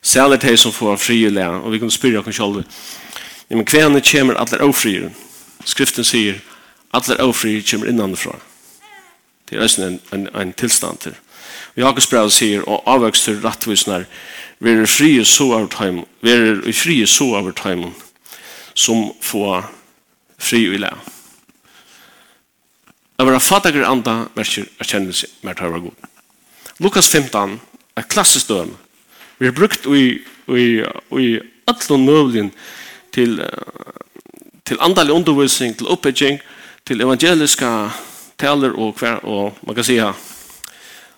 Särligt 0.02 0.40
det 0.40 0.56
som 0.56 0.72
får 0.72 0.96
fri 0.96 1.26
og 1.26 1.72
vi 1.72 1.78
kan 1.78 1.90
spyrja 1.90 2.20
oss 2.20 2.36
själva. 2.36 2.64
Ja, 3.48 3.56
men 3.56 3.64
kvarna 3.64 4.00
kommer 4.00 4.34
alle 4.34 4.58
ofrier. 4.58 5.10
Skriften 5.64 6.04
sier 6.04 6.40
alle 6.90 7.22
ofrier 7.22 7.62
kommer 7.70 7.86
innanfra 7.86 8.36
Det 9.48 9.58
er 9.58 9.62
også 9.62 9.82
en, 9.82 10.00
en, 10.12 10.28
en 10.34 10.52
tillstånd 10.52 10.98
till. 10.98 11.14
Og 11.74 11.82
Jakobs 11.82 12.06
brev 12.06 12.30
sier, 12.30 12.62
og 12.68 12.82
avvøkster 12.86 13.40
rattvisnar, 13.44 14.04
verer 14.58 14.86
frie 14.86 15.24
så 15.24 15.50
av 15.52 15.68
tøym, 15.68 16.04
verer 16.20 16.72
frie 16.72 17.06
så 17.06 17.34
av 17.36 17.52
time 17.52 17.92
som 18.74 19.12
får 19.20 19.68
fri 20.38 20.64
i 20.74 20.78
lær. 20.80 20.96
Att 23.16 23.26
vara 23.26 23.40
fattigare 23.40 23.86
anda 23.86 24.28
märker 24.34 24.66
erkännelse 24.78 25.26
mer 25.40 25.58
å 25.62 25.70
være 25.70 25.80
god. 25.80 26.08
Lukas 26.78 27.08
15 27.08 27.60
er 27.96 28.02
klassisk 28.08 28.48
dörm. 28.48 28.76
Vi 29.38 29.46
har 29.46 29.54
brukt 29.54 29.86
i, 29.86 30.22
i, 30.48 30.84
i 31.20 31.40
alla 31.66 31.98
møvlen 31.98 32.50
til, 33.12 33.38
til 34.64 34.80
andalig 34.80 35.12
undervisning, 35.12 35.76
til 35.76 35.90
oppbygging, 35.92 36.40
til 36.86 37.00
evangeliska 37.00 37.90
taler 38.38 38.74
og, 38.78 38.96
kvar, 38.96 39.20
og 39.24 39.58
man 39.62 39.74
kan 39.74 39.84
säga 39.84 40.14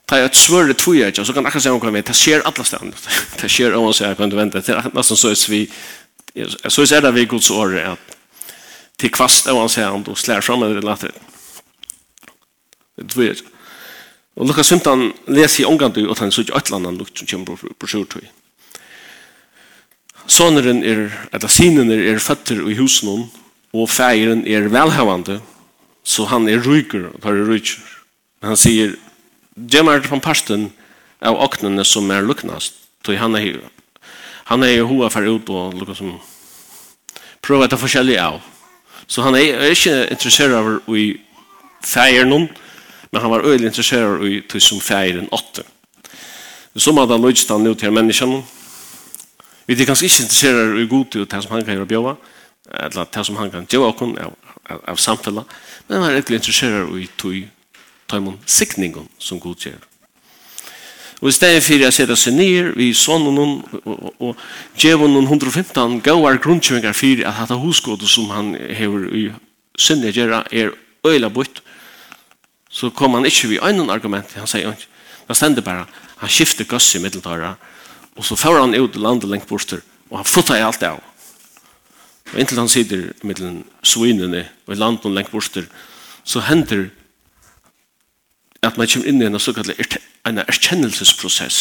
ta 0.06 0.18
ett 0.18 0.48
det 0.68 0.74
två 0.74 0.94
jag 0.94 1.26
så 1.26 1.32
kan 1.32 1.44
jag 1.44 1.62
säga 1.62 1.72
om 1.72 1.80
kommer 1.80 2.02
det 2.02 2.14
sker 2.14 2.40
alla 2.40 2.64
ställen 2.64 2.94
det 3.42 3.48
sker 3.48 3.74
om 3.74 3.94
så 3.94 4.04
jag 4.04 4.16
kan 4.16 4.30
vänta 4.30 4.60
till 4.60 4.80
nästan 4.92 5.16
så 5.16 5.28
är 5.28 5.50
vi 5.50 5.70
så 6.68 6.82
är 6.82 7.00
det 7.00 7.12
vi 7.12 7.24
Guds 7.24 7.50
ord 7.50 7.78
att 7.78 7.98
till 8.96 9.10
kvast 9.10 9.46
av 9.46 9.56
hans 9.56 9.76
hand 9.76 10.08
och 10.08 10.18
slår 10.18 10.40
fram 10.40 10.60
det 10.60 10.80
latet 10.80 11.14
Det 12.98 13.08
dvir. 13.10 13.42
Og 14.34 14.48
Lukas 14.48 14.70
15 14.70 15.12
leser 15.30 15.62
i 15.62 15.68
omgandu 15.68 16.02
og 16.08 16.18
han 16.18 16.32
sier 16.34 16.50
et 16.50 16.70
eller 16.70 16.80
annet 16.80 17.02
lukt 17.02 17.18
som 17.18 17.28
kommer 17.30 17.74
på 17.78 17.90
sjortøy. 17.90 18.24
Soneren 20.26 20.80
er, 20.82 21.10
eller 21.36 21.52
sinen 21.52 21.92
er 21.92 22.22
føtter 22.22 22.62
i 22.64 22.76
husen 22.78 23.26
og 23.74 23.90
feiren 23.90 24.44
er 24.48 24.70
velhavande, 24.72 25.40
så 26.04 26.24
han 26.30 26.48
er 26.48 26.62
ryker, 26.64 27.10
og 27.10 27.20
tar 27.22 27.36
er 27.36 27.48
ryker. 27.48 27.82
Men 28.40 28.54
han 28.54 28.60
sier, 28.60 28.94
gjemmer 29.54 30.00
det 30.00 30.10
på 30.10 30.20
parsten 30.24 30.70
av 31.24 31.38
åknene 31.44 31.84
som 31.84 32.10
er 32.12 32.24
luknast, 32.24 32.76
tog 33.04 33.18
han 33.20 33.36
er 33.36 33.44
hyra. 33.44 33.70
Han 34.52 34.64
er 34.64 34.78
jo 34.78 34.88
hoa 34.90 35.10
for 35.12 35.24
ut 35.24 35.50
og 35.50 35.76
lukka 35.78 35.96
som 35.96 36.16
prøver 37.44 37.66
etter 37.66 37.80
forskjellig 37.80 38.18
av. 38.20 38.40
Så 39.08 39.24
han 39.24 39.36
er, 39.36 39.60
ikke 39.72 40.06
interessert 40.12 40.54
av 40.56 40.96
i 40.96 41.14
feiren 41.84 42.32
noen, 42.32 42.48
men 43.14 43.22
han 43.22 43.30
var 43.30 43.44
öjligt 43.44 43.66
intresserad 43.66 44.26
i 44.26 44.42
till 44.42 44.60
som 44.60 44.80
feir 44.80 45.12
färgen 45.12 45.28
åtte. 45.28 45.62
Så 46.76 46.92
må 46.92 47.00
hade 47.00 47.18
lojt 47.18 47.48
han 47.48 47.66
ut 47.66 47.78
till 47.78 47.90
människan. 47.90 48.42
Vi 49.66 49.82
är 49.82 49.86
kanske 49.86 50.06
inte 50.06 50.22
intresserade 50.22 50.80
i 50.82 50.86
god 50.86 51.10
til 51.10 51.26
det 51.26 51.42
som 51.42 51.52
han 51.52 51.64
kan 51.64 51.74
gjøre 51.74 51.86
bjöva, 51.86 52.16
eller 52.70 53.06
det 53.14 53.24
som 53.24 53.36
han 53.36 53.50
kan 53.50 53.66
gjøre 53.70 53.86
och 53.86 54.02
av, 54.02 54.32
av, 54.70 54.80
av 54.86 54.96
samfunnet, 54.96 55.44
men 55.86 55.96
han 55.98 56.06
var 56.06 56.10
öjligt 56.10 56.30
intresserad 56.30 56.98
i 56.98 57.06
till 57.16 57.48
tajmon 58.06 58.38
sikningen 58.46 59.08
som 59.18 59.38
god 59.38 59.56
gjør. 59.56 59.78
Og 61.22 61.28
i 61.28 61.32
stedet 61.32 61.62
for 61.62 61.74
jeg 61.74 61.92
setter 61.92 62.18
seg 62.18 62.34
ned 62.34 62.72
vi 62.76 62.92
sånne 62.94 63.30
noen 63.30 63.62
og 64.18 64.34
gjør 64.76 65.06
noen 65.06 65.28
115 65.30 66.00
gauar 66.02 66.42
grunnkjøringar 66.42 66.92
for 66.92 67.22
at 67.22 67.38
dette 67.38 67.60
hosgådet 67.62 68.08
som 68.08 68.30
han 68.30 68.54
hever 68.54 69.06
i 69.14 69.28
sinne 69.78 70.10
gjerra 70.10 70.42
er 70.50 70.74
øyla 71.06 71.30
bort 71.30 71.62
så 72.74 72.90
kom 72.90 73.14
han 73.14 73.26
ikke 73.28 73.52
vi 73.52 73.62
øynene 73.62 73.92
argument. 73.94 74.32
Han 74.34 74.50
sier 74.50 74.72
ikke. 74.74 74.90
Det 75.28 75.36
stender 75.38 75.62
bare. 75.62 75.86
Han 76.18 76.30
skifter 76.30 76.66
gøss 76.66 76.94
i 76.98 77.02
middeltøyre. 77.02 77.54
Og 78.18 78.26
så 78.26 78.36
får 78.36 78.60
han 78.60 78.74
ut 78.74 78.96
landet 78.98 79.30
lengt 79.30 79.46
borster. 79.46 79.82
Og 80.10 80.18
han 80.18 80.26
fottet 80.26 80.58
i 80.58 80.64
alt 80.66 80.80
det 80.82 80.90
av. 80.90 81.02
Og 82.32 82.40
inntil 82.40 82.58
han 82.58 82.72
sitter 82.72 83.12
mellom 83.22 83.62
svinene 83.84 84.48
og 84.66 84.74
i 84.74 84.78
landet 84.78 85.12
lengt 85.12 85.30
borster, 85.30 85.68
så 86.24 86.40
hender 86.48 86.88
at 88.64 88.78
man 88.80 88.88
kommer 88.88 89.08
inn 89.08 89.22
i 89.22 89.26
en 89.28 89.38
såkalt 89.38 89.70
en 90.24 90.40
erkjennelsesprosess. 90.40 91.58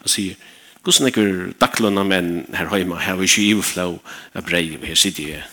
Han 0.00 0.10
sier, 0.10 0.38
hvordan 0.82 1.10
er 1.10 1.16
det 1.18 1.58
daglønne 1.60 2.04
menn 2.08 2.30
her 2.56 2.72
hjemme, 2.72 2.96
her 2.96 3.12
har 3.12 3.20
vi 3.20 3.28
ikke 3.28 3.44
iverflå, 3.50 3.86
av 4.34 4.46
brei, 4.46 4.78
her 4.82 4.98
sitter 4.98 5.28
jeg. 5.34 5.44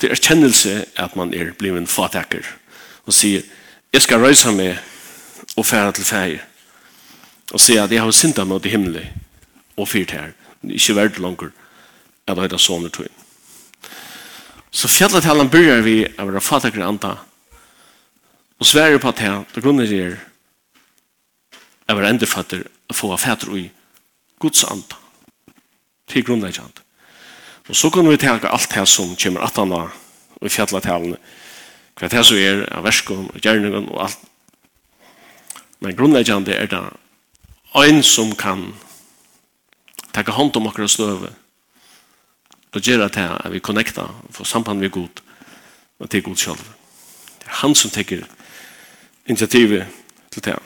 Det 0.00 0.08
er 0.08 0.16
erkjennelse 0.16 0.74
at 0.96 1.16
man 1.18 1.34
er 1.36 1.52
blevet 1.58 1.90
fatakker. 1.92 2.46
Og 3.04 3.12
sier, 3.14 3.44
Jeg 3.90 4.04
skal 4.04 4.22
røysa 4.22 4.52
meg 4.54 4.76
og 5.58 5.64
fære 5.66 5.92
til 5.96 6.06
fægir 6.06 6.42
og 7.50 7.58
sier 7.58 7.82
at 7.82 7.90
jeg 7.90 7.98
har 7.98 8.12
synda 8.14 8.44
meg 8.46 8.62
til 8.62 8.76
himmelig 8.76 9.08
og 9.74 9.88
fyrt 9.90 10.12
her, 10.14 10.28
ikke 10.62 10.94
vært 10.94 11.18
langer 11.18 11.50
at 12.30 12.38
jeg 12.38 12.52
har 12.52 12.62
sånne 12.62 12.90
tog. 12.94 13.08
Så 14.70 14.86
fjallet 14.86 15.24
til 15.26 15.34
han 15.34 15.50
begynner 15.50 15.82
vi 15.82 16.04
av 16.06 16.30
å 16.30 16.42
fatakere 16.44 16.86
anda 16.86 17.16
og 18.60 18.68
sverre 18.68 19.00
på 19.02 19.10
at 19.10 19.24
her, 19.24 19.42
det 19.50 19.64
grunner 19.64 19.90
er 19.90 20.20
av 21.90 21.98
å 21.98 22.06
enderfatter 22.06 22.62
å 22.62 22.94
få 22.94 23.10
fatter 23.18 23.50
i 23.58 23.66
Guds 24.38 24.62
anda 24.70 25.00
til 26.06 26.22
grunnleggjant. 26.28 26.78
Og 27.66 27.74
så 27.74 27.90
kan 27.90 28.06
vi 28.06 28.22
tenke 28.22 28.46
alt 28.46 28.70
det 28.70 28.86
som 28.86 29.16
kommer 29.18 29.48
at 29.48 29.58
han 29.58 29.74
og 29.74 30.46
i 30.46 30.52
fjallet 30.52 30.86
helene 30.86 31.18
Hva 32.00 32.08
det 32.08 32.22
som 32.24 32.38
er 32.40 32.62
av 32.72 32.86
verskene 32.86 33.28
og 33.28 33.44
gjerningen 33.44 33.90
og 33.92 33.98
alt. 34.06 34.22
Men 35.84 35.96
grunnleggjande 35.96 36.56
er 36.56 36.68
det 36.72 36.80
en 37.76 38.02
som 38.04 38.32
kan 38.36 38.70
takke 40.14 40.32
hånd 40.32 40.56
om 40.56 40.68
akkurat 40.70 40.90
støve 40.90 41.30
og 42.70 42.86
gjøre 42.86 43.08
det 43.12 43.26
at 43.26 43.52
vi 43.52 43.60
connecta 43.60 44.06
og 44.08 44.34
få 44.34 44.44
samband 44.44 44.80
med 44.80 44.92
Gud 44.94 45.22
og 46.00 46.10
til 46.10 46.22
Gud 46.22 46.36
selv. 46.36 46.60
Det 47.40 47.48
er 47.48 47.60
han 47.62 47.74
som 47.74 47.90
teker 47.90 48.24
initiativet 49.26 49.86
til 50.30 50.44
det. 50.44 50.56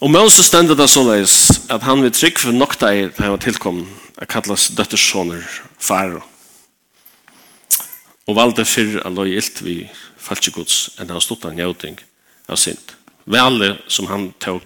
Og 0.00 0.10
Moses 0.10 0.46
stendet 0.46 0.78
det 0.78 0.90
såleis 0.90 1.60
at 1.70 1.82
han 1.82 2.02
vil 2.02 2.12
trygg 2.12 2.38
for 2.38 2.52
nokta 2.52 2.92
i 2.92 3.06
det 3.08 3.18
han 3.18 3.34
var 3.34 3.42
tilkommen 3.42 3.88
at 4.18 4.28
kallas 4.28 4.68
døtterssoner 4.76 5.42
faro 5.78 6.20
og 8.28 8.36
valde 8.36 8.64
fyrr 8.68 9.00
a 9.06 9.10
løy 9.12 9.32
ilt 9.38 9.62
vi 9.64 9.80
falskikots 10.20 10.98
enn 11.00 11.10
han 11.12 11.24
stod 11.24 11.46
han 11.48 11.56
njøting 11.56 11.96
av 12.48 12.60
sint. 12.60 12.94
Vale 13.24 13.78
som 13.88 14.08
han 14.12 14.30
tog 14.42 14.64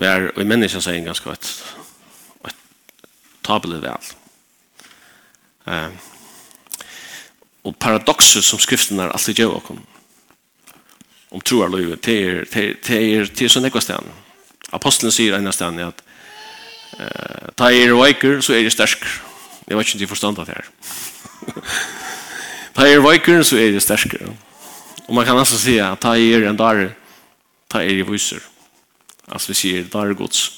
var 0.00 0.28
og 0.34 0.42
i 0.42 0.48
menneska 0.48 0.82
seg 0.82 1.04
ganske 1.06 1.32
et, 1.32 1.50
et 2.50 2.60
tabelig 3.46 3.80
vel. 3.84 4.12
Um, 5.64 5.96
og 7.64 7.76
paradokset 7.80 8.44
som 8.44 8.60
skriften 8.60 9.00
er 9.00 9.14
alltid 9.14 9.40
gjør 9.40 9.58
okkom 9.60 9.80
om 11.34 11.42
troar 11.42 11.72
løy 11.72 11.94
det 12.04 12.14
er, 12.14 12.42
det 12.52 12.60
er, 12.60 12.74
det 12.84 12.98
er, 13.00 13.30
det 13.32 13.46
er 13.46 13.52
sånn 13.52 13.64
ekva 13.66 13.80
sted 13.82 13.96
sier 15.14 15.38
at 15.88 16.02
uh, 17.00 17.48
ta 17.56 17.70
er 17.72 17.96
veiker 17.96 18.42
så 18.44 18.54
er 18.54 18.66
det 18.66 18.74
stark. 18.76 19.06
jeg 19.66 19.76
vet 19.78 19.86
ikke 19.86 19.96
om 19.96 20.02
de 20.04 20.10
forstand 20.12 20.38
av 20.38 20.50
det 20.50 20.58
her 20.58 20.68
Ta 22.74 22.86
er 22.88 23.02
veikur, 23.04 23.42
så 23.42 23.56
er 23.56 23.72
det 23.72 23.82
sterskere. 23.82 24.32
Og 25.06 25.14
man 25.14 25.26
kan 25.26 25.38
altså 25.38 25.58
si 25.58 25.78
at 25.78 26.00
ta 26.02 26.16
er 26.16 26.48
en 26.48 26.58
dare, 26.58 26.90
ta 27.70 27.82
er 27.82 28.00
i 28.00 28.06
viser. 28.06 28.42
Altså 29.28 29.52
vi 29.52 29.58
sier 29.60 29.86
dare 29.92 30.14
gods. 30.14 30.48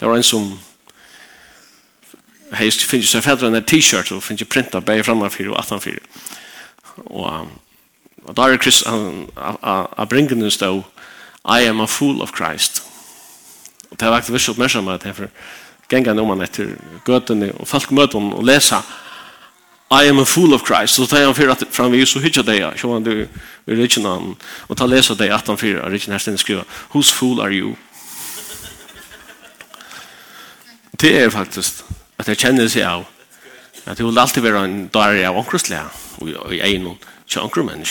Det 0.00 0.08
var 0.08 0.16
en 0.16 0.26
som 0.26 0.50
heist 2.58 2.84
finnes 2.86 3.10
seg 3.12 3.24
fedre 3.24 3.50
en 3.50 3.64
t-shirt 3.64 4.12
og 4.14 4.22
finnes 4.22 4.48
printa 4.48 4.80
bæg 4.80 5.04
framfyrir 5.04 5.52
og 5.52 5.64
18-4. 5.64 5.98
Og 7.06 7.48
Og 8.28 8.36
da 8.36 8.44
er 8.44 8.60
Krist, 8.60 8.84
han, 8.84 9.28
av 9.36 10.08
bringene 10.10 10.50
stå, 10.52 10.82
I 11.48 11.64
am 11.68 11.80
a 11.80 11.86
fool 11.88 12.20
of 12.20 12.34
Christ. 12.36 12.82
Og 13.90 13.96
det 14.00 14.08
var 14.08 14.20
aktivist 14.20 14.50
oppmerksom 14.52 14.88
at 14.92 15.06
jeg 15.06 15.16
for 15.16 15.30
gengan 15.88 16.20
om 16.20 16.34
han 16.34 16.44
etter 16.44 16.74
gøtene, 17.06 17.54
og 17.56 17.68
folk 17.68 17.90
møter 17.96 18.20
han 18.20 18.34
og 18.36 18.44
lesa 18.44 18.82
I 19.90 20.08
am 20.08 20.18
a 20.18 20.24
fool 20.24 20.54
of 20.54 20.62
Christ. 20.66 20.94
Så 20.94 21.06
tar 21.06 21.24
han 21.24 21.34
fyrir 21.34 21.50
at 21.50 21.64
fram 21.70 21.92
vi 21.92 22.06
så 22.06 22.20
hitja 22.20 22.42
deg, 22.42 22.78
Så 22.80 22.92
han 22.92 23.04
du 23.04 23.28
är 23.66 23.76
rich 23.76 23.98
någon 23.98 24.36
og 24.68 24.76
ta 24.76 24.86
lesa 24.86 25.14
deg 25.14 25.30
at 25.30 25.46
han 25.46 25.56
fyrir, 25.56 25.82
för 25.82 25.90
rich 25.90 26.08
nästan 26.08 26.38
skriva. 26.38 26.64
Whose 26.92 27.12
fool 27.12 27.40
are 27.40 27.52
you? 27.52 27.76
Det 31.00 31.22
er 31.22 31.30
faktisk 31.30 31.84
at 32.18 32.28
jeg 32.28 32.36
kjenner 32.38 32.68
seg 32.68 32.82
av. 32.82 33.04
at 33.86 33.96
det 33.96 34.06
vil 34.06 34.18
alltid 34.18 34.42
være 34.42 34.64
en 34.64 34.88
dörr 34.88 35.24
av 35.24 35.36
ankrosliga 35.36 35.90
och 36.18 36.54
i 36.54 36.60
en 36.60 36.86
och 36.86 36.96
till 37.26 37.40
Så 37.40 37.40
hver 37.40 37.84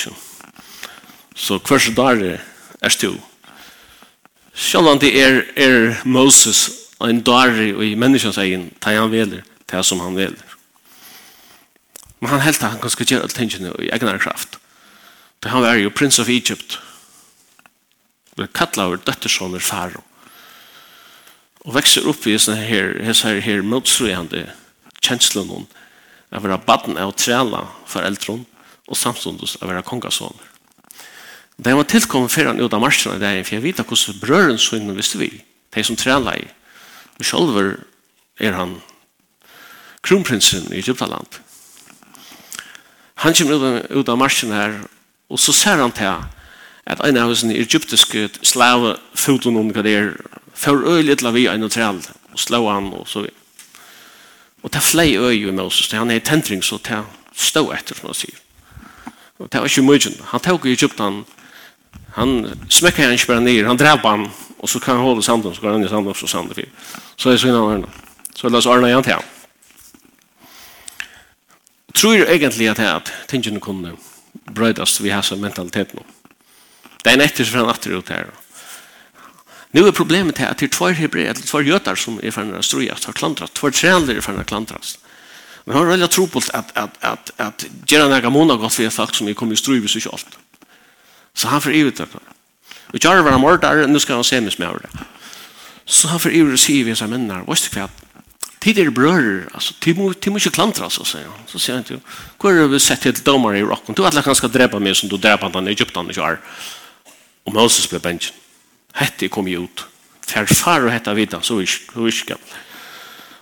Så 1.36 1.60
kvars 1.60 1.89
er 1.89 2.39
stu. 2.89 2.89
stor. 2.89 3.16
Självan 4.54 5.00
det 5.00 5.22
er 5.22 5.46
är 5.56 6.01
Moses 6.06 6.70
en 7.01 7.22
dårlig 7.22 7.75
og 7.75 7.86
i 7.86 7.96
menneskens 7.96 8.38
egen 8.38 8.72
ta 8.82 8.89
han 8.89 9.12
veler, 9.12 9.42
ta 9.68 9.84
som 9.84 10.00
han 10.00 10.16
veler. 10.16 10.47
Men 12.20 12.32
han 12.34 12.42
helt 12.42 12.62
han 12.62 12.90
skulle 12.90 13.10
gjøre 13.12 13.28
alle 13.28 13.38
tingene 13.38 13.74
i 13.84 13.92
egen 13.94 14.20
kraft. 14.20 14.58
For 15.42 15.54
han 15.54 15.64
var 15.64 15.78
jo 15.78 15.94
prins 15.94 16.20
of 16.20 16.30
Egypt. 16.30 16.80
Vi 18.38 18.48
kallar 18.54 18.90
over 18.90 19.02
døttersåner 19.06 19.62
faro. 19.62 20.02
Og 21.66 21.76
vekser 21.76 22.08
opp 22.10 22.26
i 22.28 22.38
sånne 22.40 22.64
her, 22.64 22.94
her, 23.04 23.42
her 23.44 23.64
motstrøyende 23.66 24.48
kjenslene 25.04 25.62
om 25.62 25.66
å 25.68 26.44
være 26.44 26.60
baden 26.66 26.98
av 27.00 27.14
trela 27.20 27.66
foreldrene 27.88 28.46
og 28.88 28.98
samtidig 28.98 29.58
å 29.60 29.68
være 29.68 29.86
kongasåner. 29.86 30.46
Da 31.58 31.72
jeg 31.72 31.80
var 31.80 31.90
tilkommet 31.90 32.32
før 32.32 32.52
han 32.52 32.62
ut 32.62 32.74
av 32.74 32.84
marsjen 32.84 33.18
i 33.18 33.22
dag, 33.22 33.40
for 33.44 33.58
jeg 33.58 33.64
vet 33.66 33.82
hvordan 33.82 34.20
brøren 34.22 34.60
sønnen 34.62 34.98
visste 34.98 35.20
vi, 35.20 35.32
de 35.74 35.84
som 35.84 35.98
trela 35.98 36.36
i. 36.38 36.46
Og 37.18 37.26
selv 37.26 37.58
er 38.38 38.54
han 38.54 38.78
kronprinsen 40.06 40.70
i 40.72 40.80
Egyptaland. 40.84 41.42
Han 43.24 43.34
kommer 43.34 43.54
ut, 43.54 43.92
ut 43.92 44.10
av 44.10 44.18
marsjen 44.18 44.54
her, 44.54 44.76
og 45.30 45.40
så 45.42 45.54
ser 45.56 45.82
han 45.82 45.92
til 45.92 46.14
at 46.88 47.02
en 47.04 47.18
av 47.20 47.34
sin 47.36 47.52
egyptiske 47.52 48.30
slave 48.46 48.96
foten 49.18 49.58
om 49.60 49.72
hva 49.74 49.84
det 49.84 49.96
er, 49.98 50.12
for 50.54 50.86
øyelig 50.86 51.20
til 51.20 51.34
vi 51.34 51.48
en 51.50 51.66
og 51.68 51.72
trell, 51.74 52.02
og 52.32 52.40
slå 52.40 52.62
han, 52.70 52.92
og 52.94 53.08
så 53.10 53.26
videre. 53.26 53.44
Og 54.64 54.74
det 54.74 54.80
er 54.80 54.86
flere 54.86 55.30
øy 55.30 55.48
i 55.48 55.52
Moses, 55.52 55.92
han 55.92 56.12
er 56.12 56.22
i 56.22 56.26
tentring, 56.26 56.64
så 56.64 56.78
det 56.78 56.98
er 56.98 57.04
stå 57.38 57.68
etter, 57.72 57.96
som 57.96 58.10
han 58.10 58.18
sier. 58.18 58.40
Og 59.38 59.52
det 59.52 59.62
var 59.62 59.70
ikke 59.70 59.86
mye. 59.86 60.14
Han 60.32 60.42
tok 60.42 60.66
i 60.66 60.74
Egypten, 60.74 61.24
han 62.18 62.38
smekker 62.70 63.04
han 63.04 63.14
ikke 63.14 63.34
bare 63.34 63.46
ned, 63.46 63.66
han 63.66 63.78
drev 63.78 64.02
han, 64.06 64.28
og 64.60 64.70
så 64.70 64.80
kan 64.80 64.98
han 64.98 65.06
holde 65.06 65.24
sanden, 65.24 65.54
så 65.56 65.62
går 65.62 65.72
han 65.72 65.86
i 65.86 65.90
sanden, 65.90 66.14
og 66.14 66.18
så 66.18 66.28
sanden 66.28 66.56
fyr. 66.56 66.70
Så 67.16 67.30
er 67.30 67.34
det 67.34 67.42
så 67.42 67.48
innan 67.48 67.70
han 67.70 67.86
Så 68.36 68.48
er 68.48 68.52
det 68.54 68.64
sånn 68.64 68.86
igjen 68.86 69.04
til 69.04 69.14
han 69.18 69.30
tror 71.98 72.27
egentlig 72.27 72.70
at, 72.70 72.80
at 72.80 73.13
tingene 73.27 73.62
kunne 73.63 73.96
brøydast 74.54 75.01
vi 75.04 75.13
har 75.13 75.25
som 75.25 75.42
mentalitet 75.42 75.96
nå. 75.98 76.06
Det 77.04 77.13
er 77.13 77.18
en 77.18 77.30
for 77.30 77.51
fra 77.51 77.63
en 77.63 77.72
atter 77.72 77.98
ut 77.98 78.10
her. 78.10 78.30
Nu 79.74 79.86
er 79.86 79.92
problemet 79.92 80.36
til 80.36 80.48
at 80.48 80.60
det 80.60 80.70
er 80.70 80.75
tvær 80.77 80.96
hebreer, 80.96 81.34
eller 81.34 81.46
tvær 81.46 81.66
jøtar 81.68 82.00
som 82.00 82.20
er 82.24 82.32
fannet 82.32 82.60
å 82.60 82.63
strøyast, 82.66 83.06
har 83.06 83.18
klantrast, 83.18 83.56
tvær 83.60 83.75
trænler 83.75 84.18
er 84.18 84.25
fannet 84.25 84.48
klantrast. 84.48 85.04
Men 85.66 85.75
han 85.75 85.84
har 85.84 85.92
veldig 85.92 86.10
tro 86.10 86.25
på 86.32 86.42
at, 86.56 86.72
at, 86.80 86.98
at, 87.04 87.32
at 87.44 87.66
Gerard 87.89 88.10
Nagamona 88.13 88.56
gått 88.56 88.80
ved 88.80 88.94
folk 88.96 89.16
som 89.16 89.27
er 89.27 89.36
kommet 89.36 89.60
i 89.60 89.62
strøy 89.62 89.82
hvis 89.84 89.98
ikke 90.00 90.13
alt. 90.16 90.38
Så 91.36 91.51
han 91.51 91.62
får 91.62 91.75
ivet 91.75 92.00
det. 92.00 92.08
Og 92.94 93.00
Jarvar 93.04 93.36
har 93.36 93.42
mordet, 93.42 93.89
nu 93.89 94.00
skal 94.00 94.16
han 94.16 94.24
se 94.24 94.39
med 94.42 94.51
det. 94.58 95.08
Så 95.86 96.08
han 96.08 96.20
får 96.20 96.32
ivet 96.39 96.56
og 96.56 96.60
sier 96.60 96.88
vi 96.88 96.96
seg 96.96 97.12
mennene, 97.12 97.44
hva 97.44 97.58
er 97.58 97.92
det 97.92 98.07
Tid 98.64 98.80
er 98.82 98.90
brører, 98.90 99.46
altså, 99.54 99.76
tid 99.82 100.00
må, 100.00 100.10
tid 100.14 100.34
må 100.34 100.42
ikke 100.42 100.56
klantra, 100.56 100.90
så 100.90 101.06
sier 101.06 101.28
han. 101.30 101.44
Så 101.50 101.62
sier 101.62 101.78
han 101.78 101.86
til, 101.86 102.00
hvor 102.42 102.58
er 102.58 102.72
vi 102.72 102.80
sett 102.82 103.06
til 103.06 103.20
domar 103.26 103.56
i 103.56 103.62
rocken? 103.64 103.96
Du 103.96 104.02
at 104.06 104.18
han 104.18 104.38
skal 104.38 104.52
drepa 104.54 104.80
meg 104.82 104.98
som 104.98 105.10
du 105.12 105.18
drepa 105.22 105.50
den 105.54 105.70
i 105.70 105.76
Egyptan 105.76 106.10
ikke 106.10 106.26
er. 106.26 106.42
Og 107.46 107.54
Moses 107.54 107.86
ble 107.88 108.02
bensjen. 108.04 108.36
Hette 108.98 109.30
kom 109.30 109.48
jo 109.48 109.68
ut. 109.68 109.86
Færfar 110.28 110.88
og 110.88 110.92
hette 110.92 111.14
vidda, 111.16 111.40
så 111.46 111.60
ikke. 111.62 112.40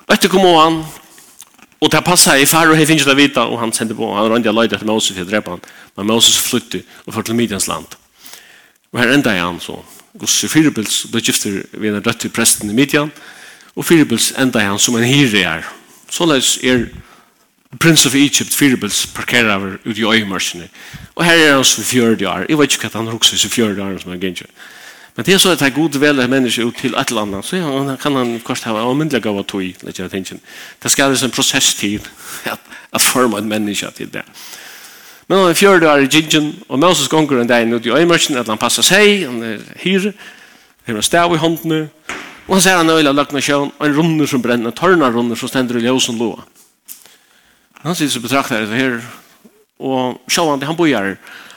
Og 0.05 0.13
etter 0.13 0.29
kom 0.29 0.45
han, 0.45 0.84
og 1.81 1.91
det 1.91 2.03
passa 2.05 2.36
i 2.38 2.45
far 2.50 2.69
og 2.69 2.77
hei 2.77 2.86
finnes 2.88 3.07
det 3.07 3.15
vidda, 3.17 3.48
og 3.48 3.60
han 3.62 3.74
sendte 3.74 3.95
på, 3.98 4.07
han 4.15 4.29
rønde 4.31 4.51
løyde 4.53 4.77
til 4.77 4.89
Moses 4.89 5.15
for 5.15 5.25
å 5.25 5.29
drepa 5.29 5.55
han. 5.55 5.63
Men 5.95 6.12
Moses 6.12 6.38
flyttet 6.43 6.84
og 7.05 7.15
førte 7.15 7.31
til 7.31 7.39
Midians 7.39 7.69
land. 7.72 7.95
Og 8.91 9.00
her 9.01 9.15
enda 9.15 9.34
er 9.34 9.45
han 9.45 9.63
så. 9.63 9.79
Gosse 10.19 10.48
Firibels, 10.51 11.05
ble 11.12 11.24
gifter 11.24 11.63
ved 11.74 11.89
en 11.91 12.03
rødt 12.03 12.22
til 12.24 12.31
presten 12.36 12.72
i 12.72 12.75
Midian, 12.75 13.10
og 13.12 13.35
Og 13.75 13.86
Firibels 13.86 14.32
enda 14.39 14.60
han 14.63 14.79
som 14.79 14.96
en 14.96 15.03
hyre 15.03 15.41
er. 15.44 15.67
Så 16.10 16.25
leis 16.25 16.58
er 16.63 16.86
Prince 17.80 18.08
of 18.08 18.15
Egypt, 18.15 18.56
Firibels, 18.56 19.08
parkerar 19.08 19.56
over 19.56 19.78
ut 19.86 19.97
i 19.97 20.04
øyemarsene. 20.04 20.69
Og 21.15 21.26
her 21.26 21.34
er 21.34 21.56
han 21.56 21.63
som 21.63 21.84
fjørde 21.84 22.30
år. 22.30 22.45
Jeg 22.49 22.58
vet 22.58 22.73
ikke 22.76 22.88
hva 22.88 23.02
han 23.02 23.12
rukser 23.12 23.38
som 23.38 23.52
fjørde 23.52 23.84
år 23.84 23.97
som 23.99 24.12
han 24.12 24.19
gjenger. 24.19 24.47
Men 25.15 25.26
det 25.26 25.34
er 25.34 25.38
så 25.38 25.52
at 25.52 25.60
det 25.60 25.67
er 25.67 25.76
god 25.76 25.99
vel 25.99 26.19
er 26.19 26.28
menneske 26.28 26.65
ut 26.65 26.76
til 26.76 26.95
et 26.95 27.10
eller 27.10 27.21
annet, 27.21 27.45
så 27.45 27.58
han, 27.58 27.97
kan 27.97 28.15
han 28.15 28.39
kvart 28.45 28.63
ha 28.67 28.91
en 28.91 28.97
myndelig 28.97 29.26
av 29.26 29.43
tog 29.47 29.63
lett 29.63 29.99
jeg 29.99 30.12
tenker. 30.12 30.38
Det 30.84 30.91
skal 30.91 31.12
være 31.12 31.26
en 31.26 31.32
prosess 31.32 31.73
til 31.76 32.02
at, 32.54 32.60
at 32.93 33.02
forme 33.02 33.38
en 33.38 33.47
menneske 33.47 33.91
til 33.95 34.12
det. 34.13 34.23
Men 35.28 35.38
han 35.38 35.49
er 35.49 35.54
fjørde 35.54 35.91
år 35.91 36.04
i 36.04 36.10
Gingen, 36.12 36.56
og 36.69 36.80
Moses 36.80 37.08
gonger 37.08 37.41
en 37.41 37.47
dag 37.47 37.73
ut 37.73 37.86
i 37.86 37.89
øyemarsene, 37.89 38.39
at 38.39 38.47
han 38.47 38.58
passer 38.58 38.84
seg, 38.84 39.26
han 39.26 39.43
er 39.43 39.58
hyre, 39.84 40.12
han 40.84 40.97
er 40.97 41.02
stav 41.02 41.34
i 41.34 41.38
håndene, 41.38 41.88
Og 42.45 42.53
han 42.53 42.62
ser 42.62 42.77
han 42.77 42.89
øyla 42.89 43.13
lagt 43.15 43.34
sjøen, 43.41 43.71
en 43.81 43.95
runner 43.97 44.29
som 44.29 44.41
brenner, 44.41 44.71
tørna 44.71 45.10
runner 45.10 45.38
som 45.39 45.49
stender 45.49 45.79
i 45.79 45.86
ljøsen 45.88 46.19
låa. 46.19 46.43
Han 47.81 47.95
sitter 47.95 48.13
så 48.13 48.21
betraktar 48.21 48.65
det 48.65 48.77
her, 48.77 48.99
og 49.79 50.21
sjøen, 50.29 50.62
han 50.62 50.77
bojar, 50.77 51.15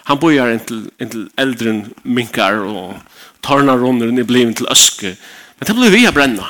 han 0.08 0.20
bojar 0.20 0.54
inntil, 0.54 0.86
inntil 1.00 1.28
eldren 1.36 1.82
minkar, 2.04 2.62
og 2.64 2.96
tørna 3.44 3.76
runder 3.76 4.08
i 4.08 4.24
blir 4.24 4.54
til 4.56 4.68
øske. 4.72 5.12
Men 5.58 5.68
det 5.68 5.76
blir 5.76 5.92
vi 5.92 6.06
a 6.08 6.12
brenna. 6.12 6.48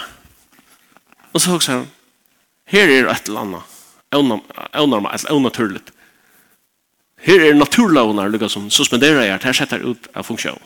Og 1.34 1.42
så 1.42 1.50
hoksa 1.50 1.80
han, 1.80 1.88
her 2.70 2.90
er 2.92 3.10
et 3.10 3.28
eller 3.28 3.42
annet, 3.42 3.76
avnarma, 4.72 5.14
et 5.14 5.26
avnaturligt. 5.30 5.90
Her 7.26 7.42
er 7.42 7.58
naturlavnar, 7.58 8.30
lukka 8.30 8.46
som 8.48 8.70
suspenderar 8.70 9.26
jeg, 9.26 9.42
her 9.42 9.56
setter 9.56 9.82
ut 9.82 10.06
av 10.14 10.28
funksjon. 10.28 10.62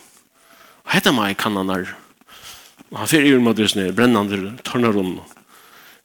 Og 0.83 0.93
hetta 0.93 1.13
meg 1.15 1.39
kan 1.41 1.57
han 1.57 1.71
er 1.73 1.95
Og 2.93 3.01
han 3.01 3.09
fyrir 3.09 3.27
yfir 3.33 3.41
mot 3.41 3.57
ned, 3.57 3.95
brennande 3.97 4.53
tørnarum. 4.63 5.17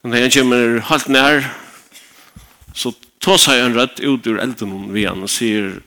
Men 0.01 0.11
når 0.13 0.25
han 0.25 0.33
kommer 0.33 0.79
halt 0.89 1.09
nær, 1.11 1.45
så 2.73 2.93
tås 3.21 3.45
seg 3.45 3.61
en 3.61 3.75
rødt 3.77 4.01
ut 4.01 4.27
ur 4.27 4.39
elden 4.41 4.89
vi 4.93 5.05
han 5.05 5.25
og 5.25 5.31
sier, 5.31 5.79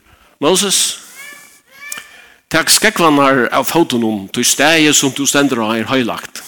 Moses, 0.43 0.99
takk 2.53 2.69
skekvannar 2.69 3.47
av 3.55 3.65
fotonum, 3.65 4.27
du 4.35 4.43
stegi 4.45 4.91
som 4.93 5.13
du 5.15 5.23
stender 5.27 5.61
av 5.63 5.75
er 5.75 5.89
høylagt. 5.89 6.43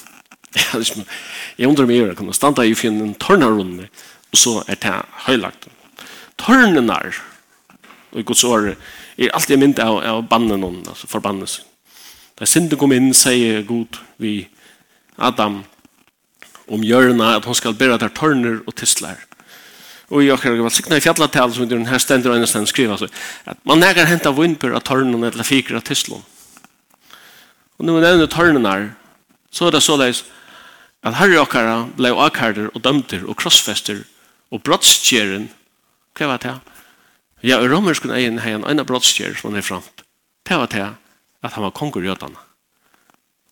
Jeg 0.55 1.67
undrar 1.67 1.87
meg, 1.87 2.01
jeg 2.03 2.17
kan 2.19 2.33
standa 2.35 2.63
i 2.63 2.75
fjinn 2.75 3.15
tørnarum, 3.19 3.77
og 4.31 4.39
så 4.39 4.59
er 4.67 4.79
det 4.83 4.95
høylagt. 5.27 5.67
Tørnenar, 6.39 7.15
og 8.13 8.19
i 8.19 8.27
gods 8.27 8.43
år, 8.43 8.75
er 9.17 9.31
alltid 9.35 9.59
mynd 9.59 9.79
av, 9.83 10.01
av 10.03 10.27
bannen, 10.29 10.83
altså 10.83 11.07
forbannelsen. 11.11 11.65
Da 12.35 12.47
synden 12.49 12.79
kom 12.79 12.91
inn, 12.91 13.13
sier 13.15 13.63
Gud 13.67 13.99
vi 14.19 14.47
Adam 15.15 15.61
om 16.67 16.83
hjørna 16.83 17.35
at 17.37 17.45
hon 17.47 17.55
skal 17.55 17.77
bæra 17.77 17.99
der 18.01 18.11
tørner 18.11 18.59
og 18.65 18.75
tislar. 18.75 19.21
Og 20.13 20.21
jeg 20.21 20.37
har 20.37 20.57
vært 20.59 20.75
sikna 20.75 20.99
i 20.99 21.03
fjallatal 21.03 21.53
som 21.53 21.65
under 21.65 21.87
her 21.89 22.01
stendur 22.01 22.33
og 22.33 22.37
ennastan 22.37 22.67
skriva 22.69 22.97
så 22.99 23.07
at 23.49 23.57
man 23.65 23.81
negar 23.81 24.09
henta 24.09 24.33
vunper 24.35 24.75
av 24.75 24.83
tørnen 24.85 25.23
eller 25.23 25.47
fikra 25.47 25.81
tislun. 25.81 26.21
Og 27.79 27.85
når 27.87 27.97
man 27.97 28.05
nevner 28.05 28.29
tørnenar 28.31 28.89
så 29.55 29.67
er 29.67 29.77
det 29.77 29.83
såleis 29.85 30.25
at 31.05 31.17
herri 31.19 31.39
okkara 31.39 31.85
blei 31.97 32.11
akkarder 32.11 32.69
og 32.73 32.83
dømter 32.83 33.23
og 33.25 33.37
krossfester 33.39 34.03
og 34.51 34.61
brottskjeren 34.65 35.49
hva 36.15 36.29
var 36.33 36.43
det? 36.43 36.53
Ja, 37.43 37.57
romerskun 37.59 38.13
egin 38.15 38.39
hei 38.43 38.53
en 38.55 38.67
eina 38.67 38.85
brottskjer 38.87 39.35
som 39.35 39.51
han 39.51 39.59
er 39.59 39.65
framt. 39.65 40.05
Det 40.47 40.59
var 40.59 40.69
det 40.71 40.85
at 41.45 41.53
han 41.53 41.63
var 41.63 41.75
konger 41.75 42.01
i 42.03 42.09
Jødene. 42.09 42.41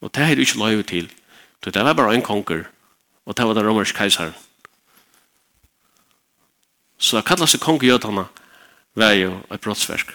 Og 0.02 0.12
det 0.16 0.26
hadde 0.26 0.42
ikke 0.42 0.60
lov 0.60 0.84
til. 0.84 1.12
Det 1.64 1.76
var 1.76 1.94
bare 1.94 2.16
en 2.16 2.26
konger, 2.26 2.66
og 3.26 3.38
det 3.38 3.46
var 3.48 3.54
den 3.54 3.68
romerske 3.68 3.98
keiseren. 3.98 4.34
Så 6.98 7.18
det 7.18 7.26
kallet 7.28 7.50
seg 7.50 7.62
konger 7.62 7.88
i 7.88 7.92
Jødene 7.92 8.26
var 8.96 9.14
jo 9.16 9.38
et 9.52 9.62
brottsverk. 9.62 10.14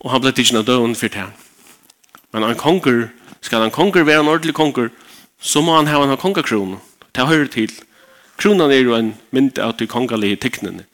Og 0.00 0.10
han 0.12 0.20
ble 0.20 0.34
ikke 0.36 0.56
noe 0.58 0.66
døden 0.66 0.96
for 0.98 1.08
det. 1.08 1.24
Men 2.32 2.44
en 2.44 2.58
konger, 2.58 3.08
skal 3.40 3.64
en 3.64 3.72
konger 3.72 4.04
være 4.04 4.20
en 4.20 4.28
ordentlig 4.28 4.54
konger, 4.54 4.90
så 5.40 5.60
må 5.60 5.76
han 5.76 5.88
ha 5.88 6.02
en 6.02 6.16
kongekron. 6.16 6.78
Det 7.14 7.26
hører 7.26 7.48
til. 7.48 7.72
Kronan 8.36 8.72
er 8.72 8.82
jo 8.82 8.96
en 8.96 9.14
mynd 9.30 9.58
av 9.58 9.76
de 9.78 9.86
kongelige 9.86 10.36
teknene. 10.36 10.84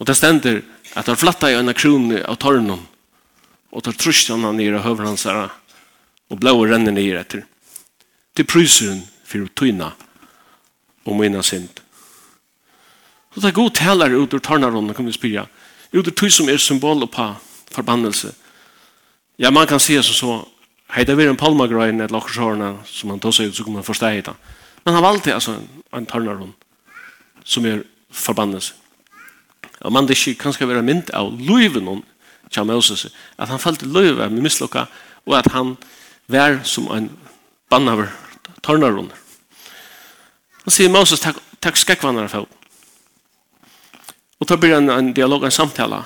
Og 0.00 0.06
det 0.06 0.16
stender 0.16 0.62
at 0.96 1.06
han 1.06 1.16
flatta 1.16 1.50
i 1.50 1.56
en 1.58 1.72
krone 1.74 2.24
av 2.26 2.40
tornen 2.40 2.86
och 3.70 3.84
tar 3.84 3.92
trusjarna 3.92 4.52
ner 4.52 4.74
och 4.74 4.82
hövransarna 4.82 5.50
och 6.28 6.36
blåa 6.36 6.66
ränner 6.66 6.92
nere 6.92 7.20
etter. 7.20 7.44
Till 8.34 8.46
prysen 8.46 9.02
för 9.24 9.42
att 9.42 9.54
tøyna 9.54 9.92
og 11.04 11.16
mina 11.16 11.42
synd. 11.42 11.80
Så 13.34 13.40
det 13.40 13.54
god 13.54 13.74
taler 13.74 14.10
ut 14.10 14.34
ur 14.34 14.38
tarnaronen 14.38 14.94
kommer 14.94 15.08
vi 15.08 15.12
spyrja. 15.12 15.46
Ut 15.92 16.06
ur 16.06 16.10
tog 16.10 16.32
som 16.32 16.48
är 16.48 16.56
symbol 16.56 17.06
på 17.06 17.34
förbannelse. 17.70 18.32
Ja, 19.36 19.50
man 19.50 19.66
kan 19.66 19.80
se 19.80 20.02
så 20.02 20.12
så 20.12 20.48
Heita 20.90 21.14
vi 21.14 21.28
en 21.30 21.38
palmagrøyen 21.38 22.00
et 22.02 22.10
lakkershårene 22.10 22.80
som 22.84 23.12
han 23.12 23.20
tar 23.22 23.30
seg 23.30 23.50
ut, 23.50 23.54
så 23.54 23.62
kommer 23.62 23.78
man 23.78 23.86
forstå 23.86 24.08
heita. 24.10 24.34
Men 24.82 24.96
han 24.96 25.04
valgte 25.04 25.34
altså 25.34 25.54
en 25.94 26.06
tarnaron 26.06 26.50
som 27.44 27.66
er 27.66 27.84
forbannelse. 28.10 28.74
Og 29.80 29.92
man 29.92 30.08
det 30.08 30.18
ikke 30.18 30.42
kan 30.42 30.52
skal 30.52 30.68
være 30.68 30.82
mynd 30.82 31.12
av 31.14 31.30
loiven 31.38 31.86
hon 31.86 32.02
tja 32.50 32.64
Moses, 32.64 33.06
at 33.38 33.48
han 33.48 33.62
falt 33.62 33.82
i 33.82 33.88
løyve 33.88 34.28
med 34.30 34.42
mislukka, 34.42 34.86
og 35.26 35.36
at 35.38 35.50
han 35.54 35.76
var 36.30 36.60
som 36.64 36.88
en 36.94 37.10
bannaver 37.70 38.10
tørnarunder. 38.62 39.16
Han 40.64 40.74
sier 40.74 40.92
Moses, 40.92 41.22
takk, 41.22 41.38
takk 41.60 41.78
skakvannar 41.80 42.28
av 42.34 42.48
Og 44.40 44.48
da 44.48 44.56
blir 44.56 44.76
en, 44.76 44.90
en 44.90 45.12
dialog, 45.12 45.44
en 45.44 45.52
samtala, 45.52 46.04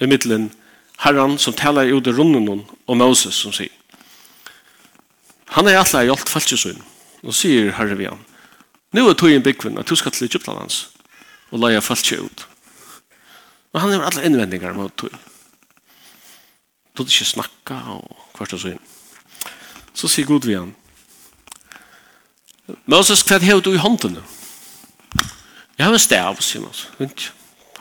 i 0.00 0.06
middelen 0.06 0.50
herran 1.00 1.38
som 1.38 1.54
talar 1.56 1.88
ut 1.88 2.06
i 2.06 2.12
runden 2.12 2.64
og 2.86 2.96
Moses 2.96 3.34
som 3.34 3.52
sier, 3.54 3.72
han 5.54 5.68
er 5.70 5.78
alle 5.78 6.02
hjelpt 6.08 6.28
falskjøsøyn, 6.28 6.82
og 7.24 7.36
sier 7.36 7.70
herre 7.78 7.96
vi 7.96 8.08
han, 8.10 8.20
nu 8.92 9.06
er 9.06 9.14
tog 9.14 9.30
en 9.32 9.44
byggvinn 9.44 9.78
at 9.78 9.88
du 9.88 9.96
skal 9.96 10.12
til 10.12 10.26
Egyptlandans, 10.26 10.88
og 11.52 11.62
leie 11.62 11.80
falskjøy 11.80 12.26
ut. 12.26 12.44
Og 13.72 13.80
han 13.80 13.94
er 13.94 14.04
alle 14.04 14.24
innvendingar 14.26 14.74
mot 14.76 14.92
tog. 14.98 15.14
Du 16.96 17.02
hadde 17.02 17.12
ikke 17.12 17.28
snakket, 17.28 17.88
og 17.92 18.16
hvert 18.38 18.52
og 18.56 18.60
så 18.60 18.72
inn. 18.72 18.80
Så 19.92 20.08
sier 20.08 20.24
Gud 20.28 20.46
vi 20.48 20.56
han. 20.56 20.72
Moses, 22.88 23.20
hva 23.28 23.36
er 23.42 23.60
du 23.60 23.74
i 23.74 23.82
hånden? 23.82 24.16
Jeg 25.76 25.84
har 25.84 25.92
en 25.92 26.00
stav, 26.00 26.40
sier 26.40 26.64
han. 26.64 26.80
Vent, 26.96 27.28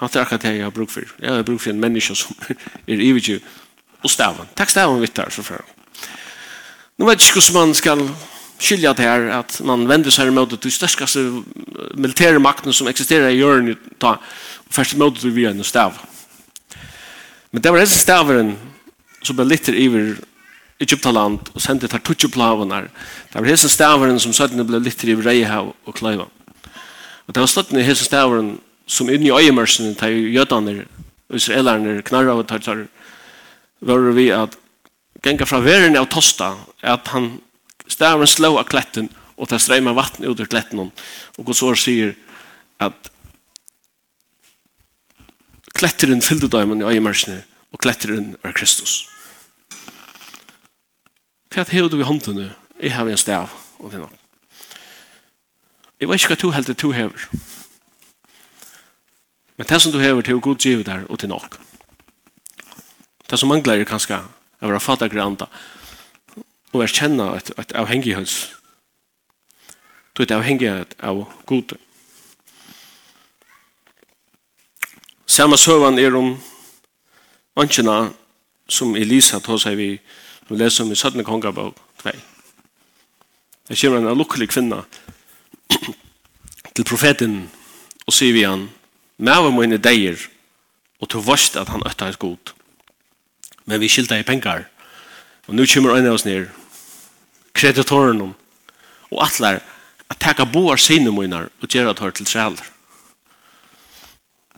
han 0.02 0.12
er 0.12 0.26
akkurat 0.26 0.44
det 0.44 0.56
jeg 0.58 0.68
har 0.68 0.76
brukt 0.76 0.92
for. 0.92 1.16
Jeg 1.22 1.32
har 1.32 1.48
brukt 1.48 1.64
for 1.64 1.72
en 1.72 1.80
menneske 1.80 2.16
som 2.20 2.36
er 2.52 3.00
ivig 3.00 3.40
og 4.04 4.12
staven. 4.12 4.52
Takk 4.60 4.74
staven 4.74 5.00
vitt 5.00 5.16
der, 5.16 5.32
så 5.32 5.44
før 5.44 5.64
Nå 6.98 7.06
Nu 7.06 7.12
jeg 7.12 7.22
ikke 7.22 7.40
hvordan 7.40 7.68
man 7.68 7.74
skal 7.76 8.04
skilja 8.60 8.94
det 8.94 9.04
her, 9.04 9.40
at 9.40 9.62
man 9.64 9.88
vender 9.88 10.12
seg 10.12 10.32
mot 10.32 10.52
det 10.52 10.72
største 10.72 11.24
militære 11.96 12.40
makten 12.40 12.74
som 12.74 12.88
eksisterer 12.88 13.30
i 13.30 13.40
hjørnet, 13.40 13.80
og 14.04 14.22
først 14.72 14.98
mot 14.98 15.16
det 15.22 15.36
via 15.36 15.52
en 15.52 15.64
stav. 15.64 15.94
Men 17.52 17.64
det 17.64 17.72
var 17.72 17.80
det 17.80 17.90
staveren 17.90 18.56
så 19.26 19.34
litt 19.44 19.68
iver 19.70 20.16
Egyptaland 20.82 21.52
og 21.54 21.62
sendte 21.64 21.88
tar 21.88 22.04
tutsi 22.04 22.28
plavanar. 22.28 22.90
Det 23.32 23.40
var 23.40 23.48
hesen 23.48 23.72
stavaren 23.72 24.20
som 24.20 24.34
søttene 24.36 24.66
ble 24.68 24.82
litt 24.84 25.04
iver 25.04 25.24
reihav 25.24 25.72
og 25.72 25.96
klaiva. 25.96 26.28
Og 27.26 27.34
det 27.34 27.42
var 27.42 27.50
støttene 27.50 27.86
hesen 27.86 28.06
stavaren 28.06 28.50
som 28.86 29.10
inni 29.10 29.32
øyemersen 29.34 29.96
tar 29.96 30.14
og 31.26 31.36
israelerne 31.40 32.04
knarra 32.06 32.36
og 32.38 32.48
tar 32.48 32.62
tar 32.62 32.86
var 33.82 34.12
vi 34.14 34.30
at 34.32 34.58
genga 35.24 35.46
fra 35.46 35.60
verden 35.60 35.98
av 35.98 36.06
tosta 36.10 36.54
at 36.82 37.08
han 37.14 37.40
stavaren 37.88 38.30
slå 38.30 38.58
av 38.60 38.68
kletten 38.70 39.10
og 39.36 39.50
tar 39.50 39.60
streima 39.60 39.94
vatten 39.94 40.26
ut 40.26 40.40
ur 40.40 40.50
kletten 40.50 40.80
og 40.86 41.50
hos 41.50 41.64
år 41.66 41.76
sier 41.80 42.14
at 42.80 43.10
kletteren 45.76 46.22
fyllte 46.22 46.48
døymen 46.52 46.82
i 46.82 46.88
øyemersene 46.94 47.42
og 47.74 47.82
kletteren 47.82 48.36
var 48.44 48.54
Kristus. 48.56 49.15
Hva 51.56 51.64
har 51.64 51.88
du 51.88 52.02
i 52.02 52.04
hånden 52.04 52.34
håndene? 52.36 52.56
Jeg 52.84 52.92
har 52.92 53.08
en 53.08 53.18
stav. 53.18 53.50
Og 53.80 53.92
det 53.92 54.00
Jeg 56.00 56.10
vet 56.10 56.20
ikke 56.20 56.28
hva 56.28 56.36
du 56.42 56.52
heldig 56.52 56.82
du 56.82 56.92
hever. 56.92 57.30
Men 59.56 59.68
det 59.70 59.82
som 59.82 59.92
du 59.92 60.00
hever 60.00 60.22
til 60.22 60.36
å 60.36 60.42
god 60.44 60.60
givet 60.60 60.86
der 60.86 61.06
og 61.08 61.20
til 61.20 61.30
nok. 61.30 61.56
Det 63.30 63.40
som 63.40 63.48
mangler 63.48 63.80
er 63.80 63.88
kanskje 63.88 64.20
å 64.20 64.68
være 64.68 64.82
fatta 64.84 65.08
granda 65.08 65.48
og 66.74 66.82
være 66.82 66.92
kjenne 66.92 67.30
et, 67.38 67.54
et 67.58 67.72
avhengighets. 67.72 68.52
Du 70.14 70.24
er 70.24 70.36
avhengighet 70.36 71.00
av 71.00 71.24
god. 71.46 71.78
Samme 75.26 75.56
søvann 75.56 76.00
er 76.04 76.20
om 76.20 76.36
ønskjene 77.56 78.12
som 78.68 78.96
Elisa 78.96 79.40
tar 79.40 79.64
seg 79.64 79.80
vidt 79.80 80.24
Vi 80.48 80.58
leser 80.58 80.84
om 80.84 80.92
i 80.92 80.96
17. 80.96 81.24
kongabok 81.24 81.78
2. 82.04 82.12
Det 83.68 83.82
kommer 83.82 83.98
en 83.98 84.18
lukkelig 84.18 84.50
kvinna 84.50 84.84
til 86.76 86.86
profeten 86.86 87.48
og 88.06 88.14
sier 88.14 88.34
vi 88.34 88.44
han, 88.46 88.68
«Mæva 89.18 89.50
i 89.64 89.78
deier, 89.78 90.20
og 91.00 91.10
til 91.10 91.24
varst 91.26 91.56
at 91.58 91.70
han 91.70 91.82
øtta 91.88 92.06
hans 92.06 92.18
god. 92.18 92.54
Men 93.66 93.82
vi 93.82 93.90
skilta 93.90 94.20
i 94.20 94.24
pengar. 94.24 94.68
Og 95.48 95.56
nu 95.56 95.66
kommer 95.66 95.96
øyne 95.96 96.10
av 96.10 96.14
oss 96.14 96.26
ned, 96.26 96.48
kreditoren 97.54 98.22
og 99.12 99.24
atler, 99.26 99.60
at 100.10 100.20
teka 100.20 100.46
boar 100.46 100.78
sine 100.78 101.12
munar 101.12 101.50
og 101.62 101.70
gjerra 101.70 101.94
tar 101.94 102.12
til 102.12 102.26
træler. 102.26 102.62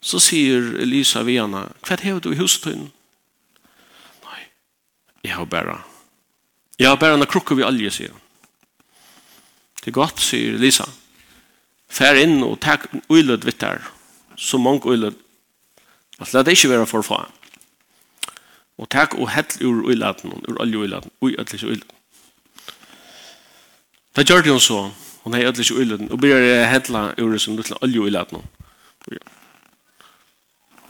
Så 0.02 0.20
sier 0.20 0.76
Elisa 0.82 1.24
Viana, 1.24 1.68
hva 1.88 1.98
hever 2.02 2.20
du 2.20 2.32
i 2.32 2.40
hustøyne? 2.40 2.92
Jeg 5.28 5.36
har 5.36 5.46
bare. 5.46 5.82
Jeg 6.80 6.90
har 6.90 6.96
bare 6.96 7.18
en 7.20 7.28
krukke 7.28 7.56
vi 7.58 7.66
alje, 7.68 7.92
sier 7.92 8.14
han. 8.14 8.24
Det 9.82 9.92
er 9.92 9.98
godt, 9.98 10.22
sier 10.24 10.56
Lisa. 10.60 10.86
Fær 11.92 12.16
inn 12.20 12.40
og 12.46 12.60
takk 12.64 12.88
uilød 13.12 13.44
vitt 13.48 13.60
der. 13.60 13.84
Så 14.36 14.60
mange 14.62 14.88
uilød. 14.88 15.16
At 16.20 16.32
la 16.34 16.44
det 16.44 16.56
ikke 16.56 16.70
være 16.70 16.88
for 16.88 17.04
faen. 17.04 17.34
Og 18.78 18.90
takk 18.94 19.18
og 19.18 19.32
hett 19.34 19.58
ur 19.66 19.84
uiløden, 19.90 20.34
ur 20.48 20.62
alje 20.62 20.78
uiløden, 20.78 21.12
ui 21.22 21.34
ødelis 21.34 21.64
uiløden. 21.64 21.96
Det 24.16 24.28
gjør 24.30 24.42
det 24.42 24.52
hun 24.52 24.60
så, 24.60 24.92
hun 25.24 25.34
er 25.34 25.48
ødelis 25.50 25.72
uiløden, 25.72 26.12
og 26.12 26.20
blir 26.22 26.66
hettla 26.70 27.14
ur 27.18 27.38
som 27.38 27.58
luttla 27.58 27.78
alje 27.82 28.00
uiløden. 28.00 28.44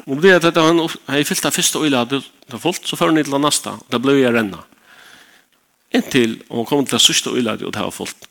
Og 0.07 0.21
det 0.23 0.31
er 0.31 0.47
at 0.47 0.57
han 0.57 0.83
har 1.07 1.23
fyllt 1.23 1.45
av 1.45 1.55
første 1.55 1.79
uiløden, 1.79 2.23
det 2.47 2.55
var 2.55 2.63
fullt, 2.63 2.87
så 2.87 2.95
før 2.95 3.11
hun 3.11 3.19
til 3.19 3.33
det 3.33 3.43
neste, 3.43 3.73
og 3.75 3.91
da 3.91 3.99
ble 3.99 4.15
jeg 4.15 4.31
renna. 4.31 4.61
Inntil 5.95 6.37
hun 6.47 6.67
kom 6.67 6.85
til 6.85 6.95
det 6.95 7.03
sørste 7.03 7.33
øylet, 7.35 7.63
og 7.63 7.73
det 7.75 7.83
var 7.83 7.91
fullt. 7.91 8.27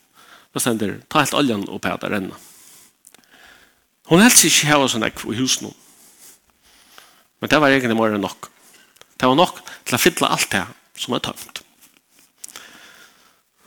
Da 0.55 0.63
stender, 0.63 0.95
ta 1.13 1.21
helt 1.21 1.37
oljen 1.37 1.67
og 1.69 1.85
her, 1.85 1.99
det 2.01 2.13
renna. 2.15 2.39
Hun 4.09 4.23
helst 4.23 4.47
ikke 4.47 4.71
hava 4.71 4.89
sånn 4.89 5.05
ekv 5.05 5.35
i 5.35 5.41
husen 5.41 5.69
hun. 5.69 5.77
Men 7.43 7.53
det 7.53 7.61
var 7.61 7.75
egentlig 7.75 7.99
mer 7.99 8.17
enn 8.17 8.25
nok. 8.25 8.49
Det 9.21 9.29
var 9.29 9.37
nok 9.37 9.61
til 9.85 9.97
å 9.97 10.01
fylle 10.01 10.31
alt 10.33 10.49
det 10.53 10.65
som 10.97 11.17
er 11.17 11.25
tøft. 11.27 11.61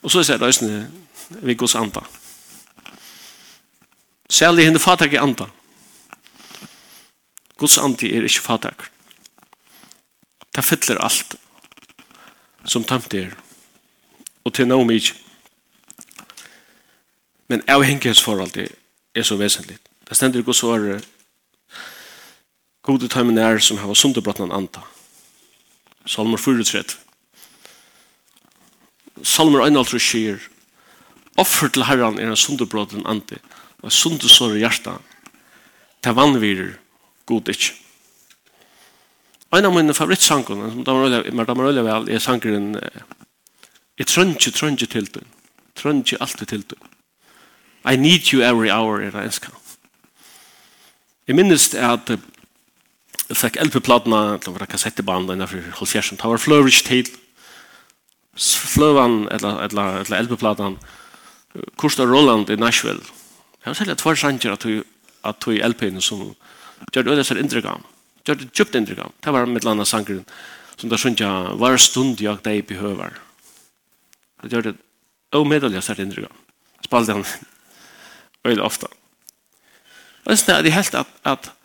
Og 0.01 0.09
så 0.09 0.23
er 0.23 0.39
det 0.39 0.49
også 0.49 0.69
vi 1.45 1.53
gos 1.59 1.75
anda. 1.77 2.01
Særlig 4.29 4.65
henne 4.65 4.81
fatak 4.81 5.13
i 5.13 5.21
anda. 5.21 5.49
Guds 7.59 7.77
andi 7.77 8.09
er 8.15 8.25
ikke 8.25 8.45
fatak. 8.45 8.87
Det 10.59 10.65
fyller 10.67 10.97
alt 10.99 11.37
som 12.67 12.83
tømt 12.83 13.13
er. 13.15 13.31
Og 14.43 14.51
til 14.51 14.67
noe 14.67 14.83
mye. 14.83 15.13
Men 17.47 17.63
avhengighetsforholdet 17.71 18.75
er 19.15 19.23
så 19.23 19.37
vesentlig. 19.39 19.77
Det 20.03 20.17
stender 20.19 20.43
ikke 20.43 20.57
så 20.57 20.73
er 20.75 20.99
gode 22.83 23.07
tøymen 23.07 23.39
er 23.39 23.63
som 23.63 23.79
har 23.79 23.95
sunderbrottene 23.95 24.51
anta. 24.51 24.83
Salmer 26.03 26.37
4.3. 26.37 26.83
Salmer 29.23 29.63
1.3 29.63 30.03
sier 30.03 30.43
Offer 31.39 31.71
til 31.71 31.87
Herren 31.87 32.19
er 32.19 32.33
en 32.33 32.35
sunderbrottene 32.35 33.07
ante 33.07 33.39
og 33.79 33.95
sundersår 33.95 34.57
i 34.57 34.65
hjertet. 34.65 34.99
Det 36.03 36.19
vannvirer 36.19 36.75
god 37.31 37.47
ikke. 37.47 37.77
En 39.53 39.65
av 39.65 39.73
mine 39.73 39.93
favorittsangene, 39.97 40.69
som 40.71 40.83
de 40.85 41.45
damer 41.45 41.71
øyne 41.71 41.83
vel, 41.83 42.09
er 42.09 42.19
sangeren 42.21 42.75
Jeg 43.97 44.07
trønner, 44.07 44.51
trønner 44.55 44.85
til 44.85 45.07
du. 45.13 45.19
Trønner 45.75 46.17
alltid 46.21 46.47
til 46.47 46.63
du. 46.69 46.75
I 47.85 47.95
need 47.95 48.33
you 48.33 48.41
every 48.41 48.69
hour, 48.69 49.01
er 49.01 49.11
det 49.11 49.23
enska. 49.25 49.51
Jeg 51.27 51.35
minnes 51.35 51.73
at 51.73 52.09
jeg 52.09 53.37
fikk 53.37 53.59
LP-platene, 53.61 54.39
det 54.41 54.53
var 54.53 54.65
kassettebanden 54.65 55.35
innenfor 55.35 55.61
Holfjersen, 55.79 56.17
det 56.17 56.25
var 56.25 56.41
fløvrig 56.41 56.81
til, 56.85 57.09
fløvan, 58.37 59.27
eller, 59.31 59.59
eller, 59.67 59.99
eller 60.01 60.21
LP-platene, 60.23 60.77
Kursta 61.77 62.03
Roland 62.03 62.49
i 62.49 62.55
Nashville. 62.55 63.01
Jeg 63.59 63.69
har 63.69 63.73
sett 63.73 63.89
at 63.89 64.01
tvær 64.01 64.15
sanger 64.15 64.55
at 64.55 65.45
du 65.45 65.51
i 65.51 65.61
LP-en 65.61 66.01
som 66.01 66.33
gjør 66.93 67.03
det 67.03 67.13
øyne 67.13 67.23
seg 67.27 67.41
inntrykk 67.41 67.65
av 67.69 67.85
gjør 68.29 68.39
det 68.43 68.51
djupt 68.53 68.77
inntrykk 68.77 69.03
av. 69.05 69.13
Det 69.23 69.33
var 69.33 69.49
med 69.49 69.65
landa 69.65 69.85
sangren 69.87 70.23
som 70.79 70.91
det 70.91 70.99
synes 71.01 71.19
jeg 71.19 71.57
var 71.59 71.77
stund 71.81 72.21
jeg 72.23 72.39
deg 72.45 72.63
behøver. 72.69 73.17
Det 74.43 74.53
gjør 74.53 74.69
det 74.69 74.75
omedelig 75.35 75.83
stert 75.83 75.99
inntrykk 76.03 76.29
av. 76.29 76.41
Spalte 76.85 77.17
han 77.17 77.25
veldig 78.47 78.65
ofte. 78.69 78.91
Og 80.23 80.35
det 80.35 80.55
er 80.55 80.75
helt 80.75 80.95
at, 80.95 81.15
at 81.25 81.55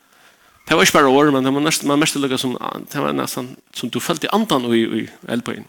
Det 0.65 0.73
var 0.73 0.81
ikke 0.81 0.97
bare 0.97 1.09
år, 1.13 1.29
men 1.29 1.45
det 1.45 1.53
var 1.53 1.61
nesten, 1.61 1.87
man 1.87 1.99
mest 2.01 2.15
lukket 2.17 2.41
som, 2.41 2.55
det 2.89 3.01
var 3.01 3.11
nesten, 3.13 3.51
som 3.69 3.89
du 3.89 3.99
følte 4.01 4.25
i 4.25 4.31
andan 4.33 4.65
og 4.65 4.73
i, 4.73 4.81
i 4.81 5.09
elpøyen. 5.29 5.67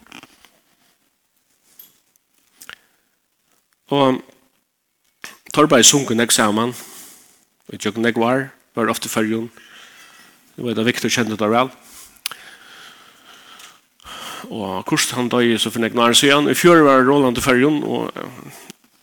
Og 3.93 4.23
Torberg 5.53 5.85
sunker 5.85 6.17
nek 6.17 6.33
saman, 6.33 6.73
og 6.73 7.75
jeg 7.75 7.83
tjøkken 7.83 8.07
nek 8.07 8.17
var, 8.17 8.47
var 8.73 8.89
ofte 8.89 9.09
fyrjon, 9.09 9.51
Jeg 10.57 10.65
vet 10.65 10.79
at 10.81 10.87
Victor 10.87 11.13
kjente 11.13 11.37
det 11.37 11.49
vel. 11.53 11.69
Og 14.49 14.85
kurset 14.89 15.13
han 15.17 15.29
døg 15.29 15.53
så 15.61 15.69
finne 15.73 15.91
jeg 15.91 15.97
nær 15.97 16.15
seg 16.17 16.31
igjen. 16.31 16.49
I 16.49 16.57
fjør 16.57 16.81
var 16.87 17.05
Roland 17.05 17.37
til 17.37 17.45
fergen, 17.45 17.83
og 17.85 18.09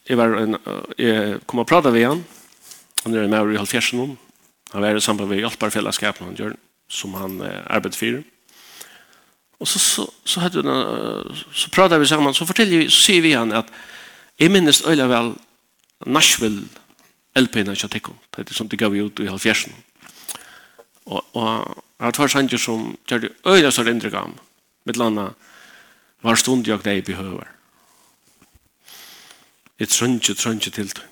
jeg, 0.09 0.19
var 0.19 0.35
en, 0.41 0.59
jeg 0.99 1.39
kom 1.47 1.63
og 1.63 1.69
pratet 1.71 1.95
med 1.95 2.09
han. 2.09 2.25
Han 3.05 3.15
er 3.15 3.31
med 3.31 3.55
i 3.55 3.61
halvfjersen 3.61 4.03
om. 4.03 4.15
Han 4.73 4.83
var 4.83 4.99
sammen 4.99 5.31
med 5.31 5.45
hjelperfellesskapen 5.45 6.33
han 6.33 6.39
gjør, 6.39 6.55
som 6.91 7.15
han 7.15 7.39
eh, 7.47 7.61
arbeider 7.71 8.01
for. 8.01 8.23
Og 9.63 9.69
så, 9.71 9.79
så, 9.79 10.07
så, 10.27 10.41
hadde 10.43 10.65
hun, 10.65 11.43
så 11.55 11.71
pratet 11.71 12.01
vi 12.03 12.11
sammen, 12.11 12.35
så, 12.35 12.47
forteller, 12.49 12.89
så 12.91 13.05
sier 13.07 13.23
vi 13.23 13.37
han 13.37 13.55
at 13.55 13.71
jeg 14.41 14.51
minnes 14.51 14.83
øyla 14.83 15.07
vel 15.07 15.37
Nashville 16.11 16.67
LP-en 17.39 17.71
av 17.71 17.79
kjattekom, 17.79 18.19
det 18.35 18.49
er 18.49 18.57
som 18.57 18.69
det 18.69 18.79
gav 18.83 18.91
vi 18.93 19.05
ut 19.07 19.23
i 19.23 19.31
halvfjersen. 19.31 19.73
Og, 21.05 21.25
og 21.37 21.83
jeg 22.01 22.15
tar 22.17 22.33
sanger 22.33 22.61
som 22.61 22.93
gjør 23.09 23.27
det 23.27 23.33
øyne 23.47 23.73
som 23.73 23.87
rindre 23.87 24.11
gam, 24.11 24.37
med 24.85 24.97
landa 24.97 25.29
var 26.25 26.41
stund 26.41 26.67
jeg 26.69 26.85
deg 26.85 27.05
behøver. 27.05 27.49
Jeg 29.79 29.89
trønge, 29.89 30.35
trønge 30.35 30.71
til 30.71 30.89
det. 30.89 31.05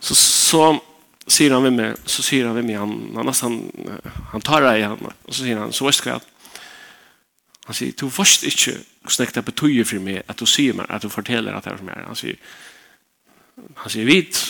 Så, 0.00 0.14
så 0.14 0.78
sier 1.28 1.52
han 1.52 1.64
ved 1.66 1.76
meg, 1.76 1.96
så 2.08 2.22
sier 2.24 2.46
han 2.48 2.56
ved 2.56 2.64
meg, 2.64 2.78
han, 2.80 2.94
han, 3.16 3.28
nesten, 3.28 3.58
han 4.32 4.44
tar 4.44 4.64
deg 4.64 4.80
i 4.80 4.86
han, 4.86 5.02
og 5.04 5.34
så 5.34 5.44
sier 5.44 5.60
han, 5.60 5.74
så 5.76 5.88
vet 5.88 6.06
jeg 6.06 6.20
han 7.70 7.76
sier, 7.76 7.92
du 7.94 8.08
forst 8.10 8.42
ikke 8.48 8.72
hvordan 9.04 9.34
det 9.34 9.44
betyr 9.44 9.84
for 9.86 10.02
meg 10.02 10.24
at 10.28 10.40
du 10.40 10.46
sier 10.48 10.74
meg, 10.74 10.88
at 10.90 11.04
du 11.04 11.12
forteller 11.12 11.54
at 11.54 11.64
det 11.64 11.72
er 11.72 11.76
som 11.78 11.90
er. 11.92 12.00
Han 12.08 12.18
sier, 12.18 12.40
han 13.84 13.92
sier, 13.92 14.08
vit, 14.08 14.40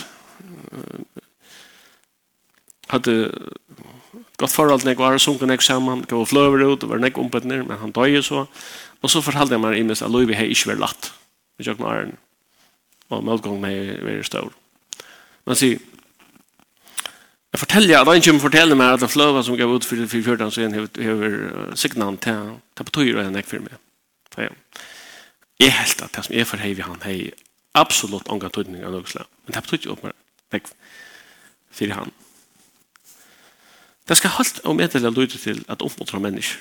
hadde 2.91 3.15
gått 4.41 4.55
forhold 4.55 4.83
til 4.83 4.91
nek, 4.91 5.01
og 5.01 5.21
sunket 5.21 5.51
nek 5.51 5.63
sammen, 5.65 6.05
gav 6.09 6.25
fløver 6.29 6.65
ut, 6.65 6.85
og 6.85 6.93
var 6.93 7.03
nek 7.03 7.19
ompet 7.21 7.47
ned, 7.49 7.67
men 7.69 7.81
han 7.81 7.93
døg 7.95 8.19
så. 8.25 8.47
Og 9.01 9.13
så 9.13 9.23
fortalte 9.25 9.57
jeg 9.57 9.63
meg 9.63 9.79
i 9.79 9.85
mest 9.87 10.05
at 10.05 10.13
Louis 10.13 10.37
har 10.37 10.49
ikke 10.49 10.73
vært 10.73 10.85
latt. 10.85 11.13
Vi 11.59 11.67
kjøkken 11.67 11.85
med 11.85 11.93
æren, 11.93 12.17
og 13.11 13.25
møtgången 13.27 13.67
har 13.69 14.05
vært 14.07 14.29
stor. 14.29 14.53
Men 15.45 15.55
han 15.55 15.63
sier, 15.63 15.87
Jeg 17.51 17.59
forteller 17.59 17.99
at 17.99 18.07
han 18.07 18.23
kommer 18.23 18.41
fortelle 18.41 18.75
meg 18.79 18.93
at 18.95 19.01
den 19.03 19.11
fløva 19.11 19.41
som 19.43 19.57
gav 19.59 19.73
ut 19.75 19.85
for 19.85 19.99
14 19.99 20.53
så 20.55 20.69
har 20.71 20.85
uh, 20.87 21.75
signan 21.75 22.19
til, 22.23 22.53
Ta 22.79 22.85
på 22.87 22.95
tøyre 22.95 23.17
og 23.19 23.27
en 23.27 23.41
ekk 23.41 23.49
for 23.51 23.65
meg. 23.65 23.75
Så. 24.31 24.47
Jeg 25.59 25.75
helt 25.75 26.03
at 26.03 26.15
det 26.15 26.25
som 26.25 26.37
er 26.39 26.47
for 26.47 26.63
hei 26.63 26.71
vi 26.79 26.87
han 26.87 27.03
hei 27.03 27.33
absolutt 27.75 28.31
ångan 28.31 28.55
tøyning 28.55 28.85
av 28.87 28.95
noe 28.95 29.11
slag. 29.11 29.27
Men 29.45 29.57
det 29.57 29.65
betyr 29.67 29.81
ikke 29.81 29.97
åpenbart. 29.97 30.23
Takk 30.55 30.71
for 31.75 31.97
han. 31.99 32.15
Det 34.11 34.17
skal 34.19 34.31
holdt 34.35 34.61
og 34.67 34.75
meddele 34.77 35.11
lyde 35.15 35.39
til 35.39 35.65
at 35.71 35.83
oppmuntra 35.87 36.19
mennesker. 36.19 36.59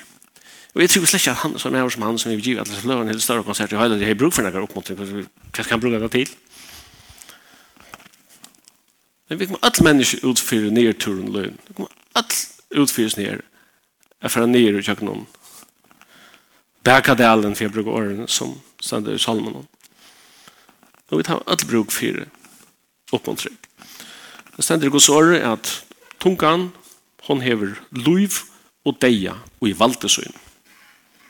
Og 0.74 0.82
jeg 0.84 0.90
tror 0.90 1.06
slett 1.10 1.24
ikke 1.24 1.30
at 1.30 1.42
han 1.42 1.58
som 1.58 1.74
er 1.74 1.88
som 1.90 2.02
han 2.02 2.18
som 2.18 2.30
vi 2.30 2.36
giver 2.38 2.60
alle 2.62 2.76
sløven 2.78 3.08
hele 3.10 3.20
større 3.20 3.42
konsert 3.42 3.72
i 3.72 3.76
hele 3.76 3.98
det 3.98 4.06
har 4.06 4.14
bruk 4.14 4.32
for 4.32 4.46
noen 4.46 4.62
oppmuntring. 4.62 4.98
Hva 5.00 5.64
skal 5.64 5.72
han 5.74 5.80
bruke 5.82 5.98
det 5.98 6.10
til? 6.14 6.30
Men 9.28 9.40
vi 9.40 9.46
kommer 9.50 9.66
alle 9.66 9.84
mennesker 9.88 10.22
utfyre 10.30 10.70
nye 10.70 10.92
turen 10.92 11.32
løgn. 11.34 11.58
Vi 11.66 11.74
kommer 11.74 11.90
alle 12.14 12.84
utfyres 12.84 13.18
nye. 13.18 13.40
Jeg 14.22 14.30
får 14.30 14.46
nere 14.46 14.78
i 14.78 14.86
kjøkkenen. 14.86 15.26
Bækadelen 16.86 17.56
for 17.56 17.66
jeg 17.66 17.72
bruker 17.74 17.90
årene 17.98 18.28
som 18.28 18.60
stender 18.80 19.18
i 19.18 19.18
salmen. 19.18 19.66
Og 21.10 21.18
vi 21.18 21.26
tar 21.26 21.42
alle 21.46 21.66
bruk 21.66 21.90
for 21.90 22.22
oppmuntring. 23.12 23.58
Det 24.56 24.64
stender 24.64 24.86
i 24.86 24.94
gos 24.94 25.08
året 25.08 25.42
at 25.42 25.80
tungan 26.20 26.70
hon 27.30 27.42
hever 27.44 27.76
luiv 27.94 28.42
og 28.84 28.98
deia 29.02 29.36
og 29.60 29.68
i 29.68 29.76
valdesøyn. 29.78 30.34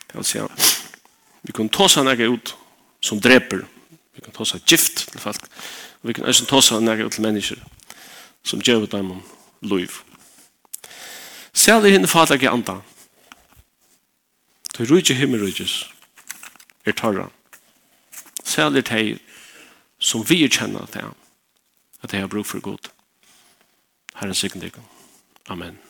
Det 0.09 0.17
vil 0.17 0.25
si 0.25 0.41
at 0.41 0.69
vi 1.45 1.53
kan 1.57 1.69
ta 1.73 1.89
seg 1.89 2.07
nægge 2.09 2.29
ut 2.33 2.55
som 3.05 3.21
dreper, 3.21 3.67
vi 4.17 4.25
kan 4.25 4.35
ta 4.37 4.45
seg 4.49 4.65
gift 4.69 5.07
til 5.13 5.21
folk, 5.21 5.45
og 6.01 6.09
vi 6.09 6.17
kan 6.17 6.29
også 6.29 6.49
ta 6.49 6.61
seg 6.65 6.85
nægge 6.85 7.07
ut 7.07 7.17
til 7.17 7.27
mennesker 7.27 7.61
som 8.45 8.63
gjør 8.65 8.87
dem 8.89 9.11
om 9.11 9.23
luiv. 9.61 10.01
er 11.69 11.91
henne 11.93 12.09
fader 12.09 12.35
ikke 12.35 12.51
anda. 12.51 12.81
Du 14.79 14.85
rujtje 14.85 15.15
himmelrujtjes 15.15 15.91
er 16.87 16.93
tarra. 16.93 17.29
Særlig 18.45 18.85
teg 18.85 19.19
som 19.99 20.25
vi 20.25 20.49
kjenner 20.49 20.87
til 20.87 21.13
at 22.03 22.11
det 22.11 22.21
har 22.21 22.33
bruk 22.33 22.47
for 22.47 22.61
god. 22.61 22.89
Herren 24.15 24.35
sikker 24.35 24.71
Amen. 25.49 25.90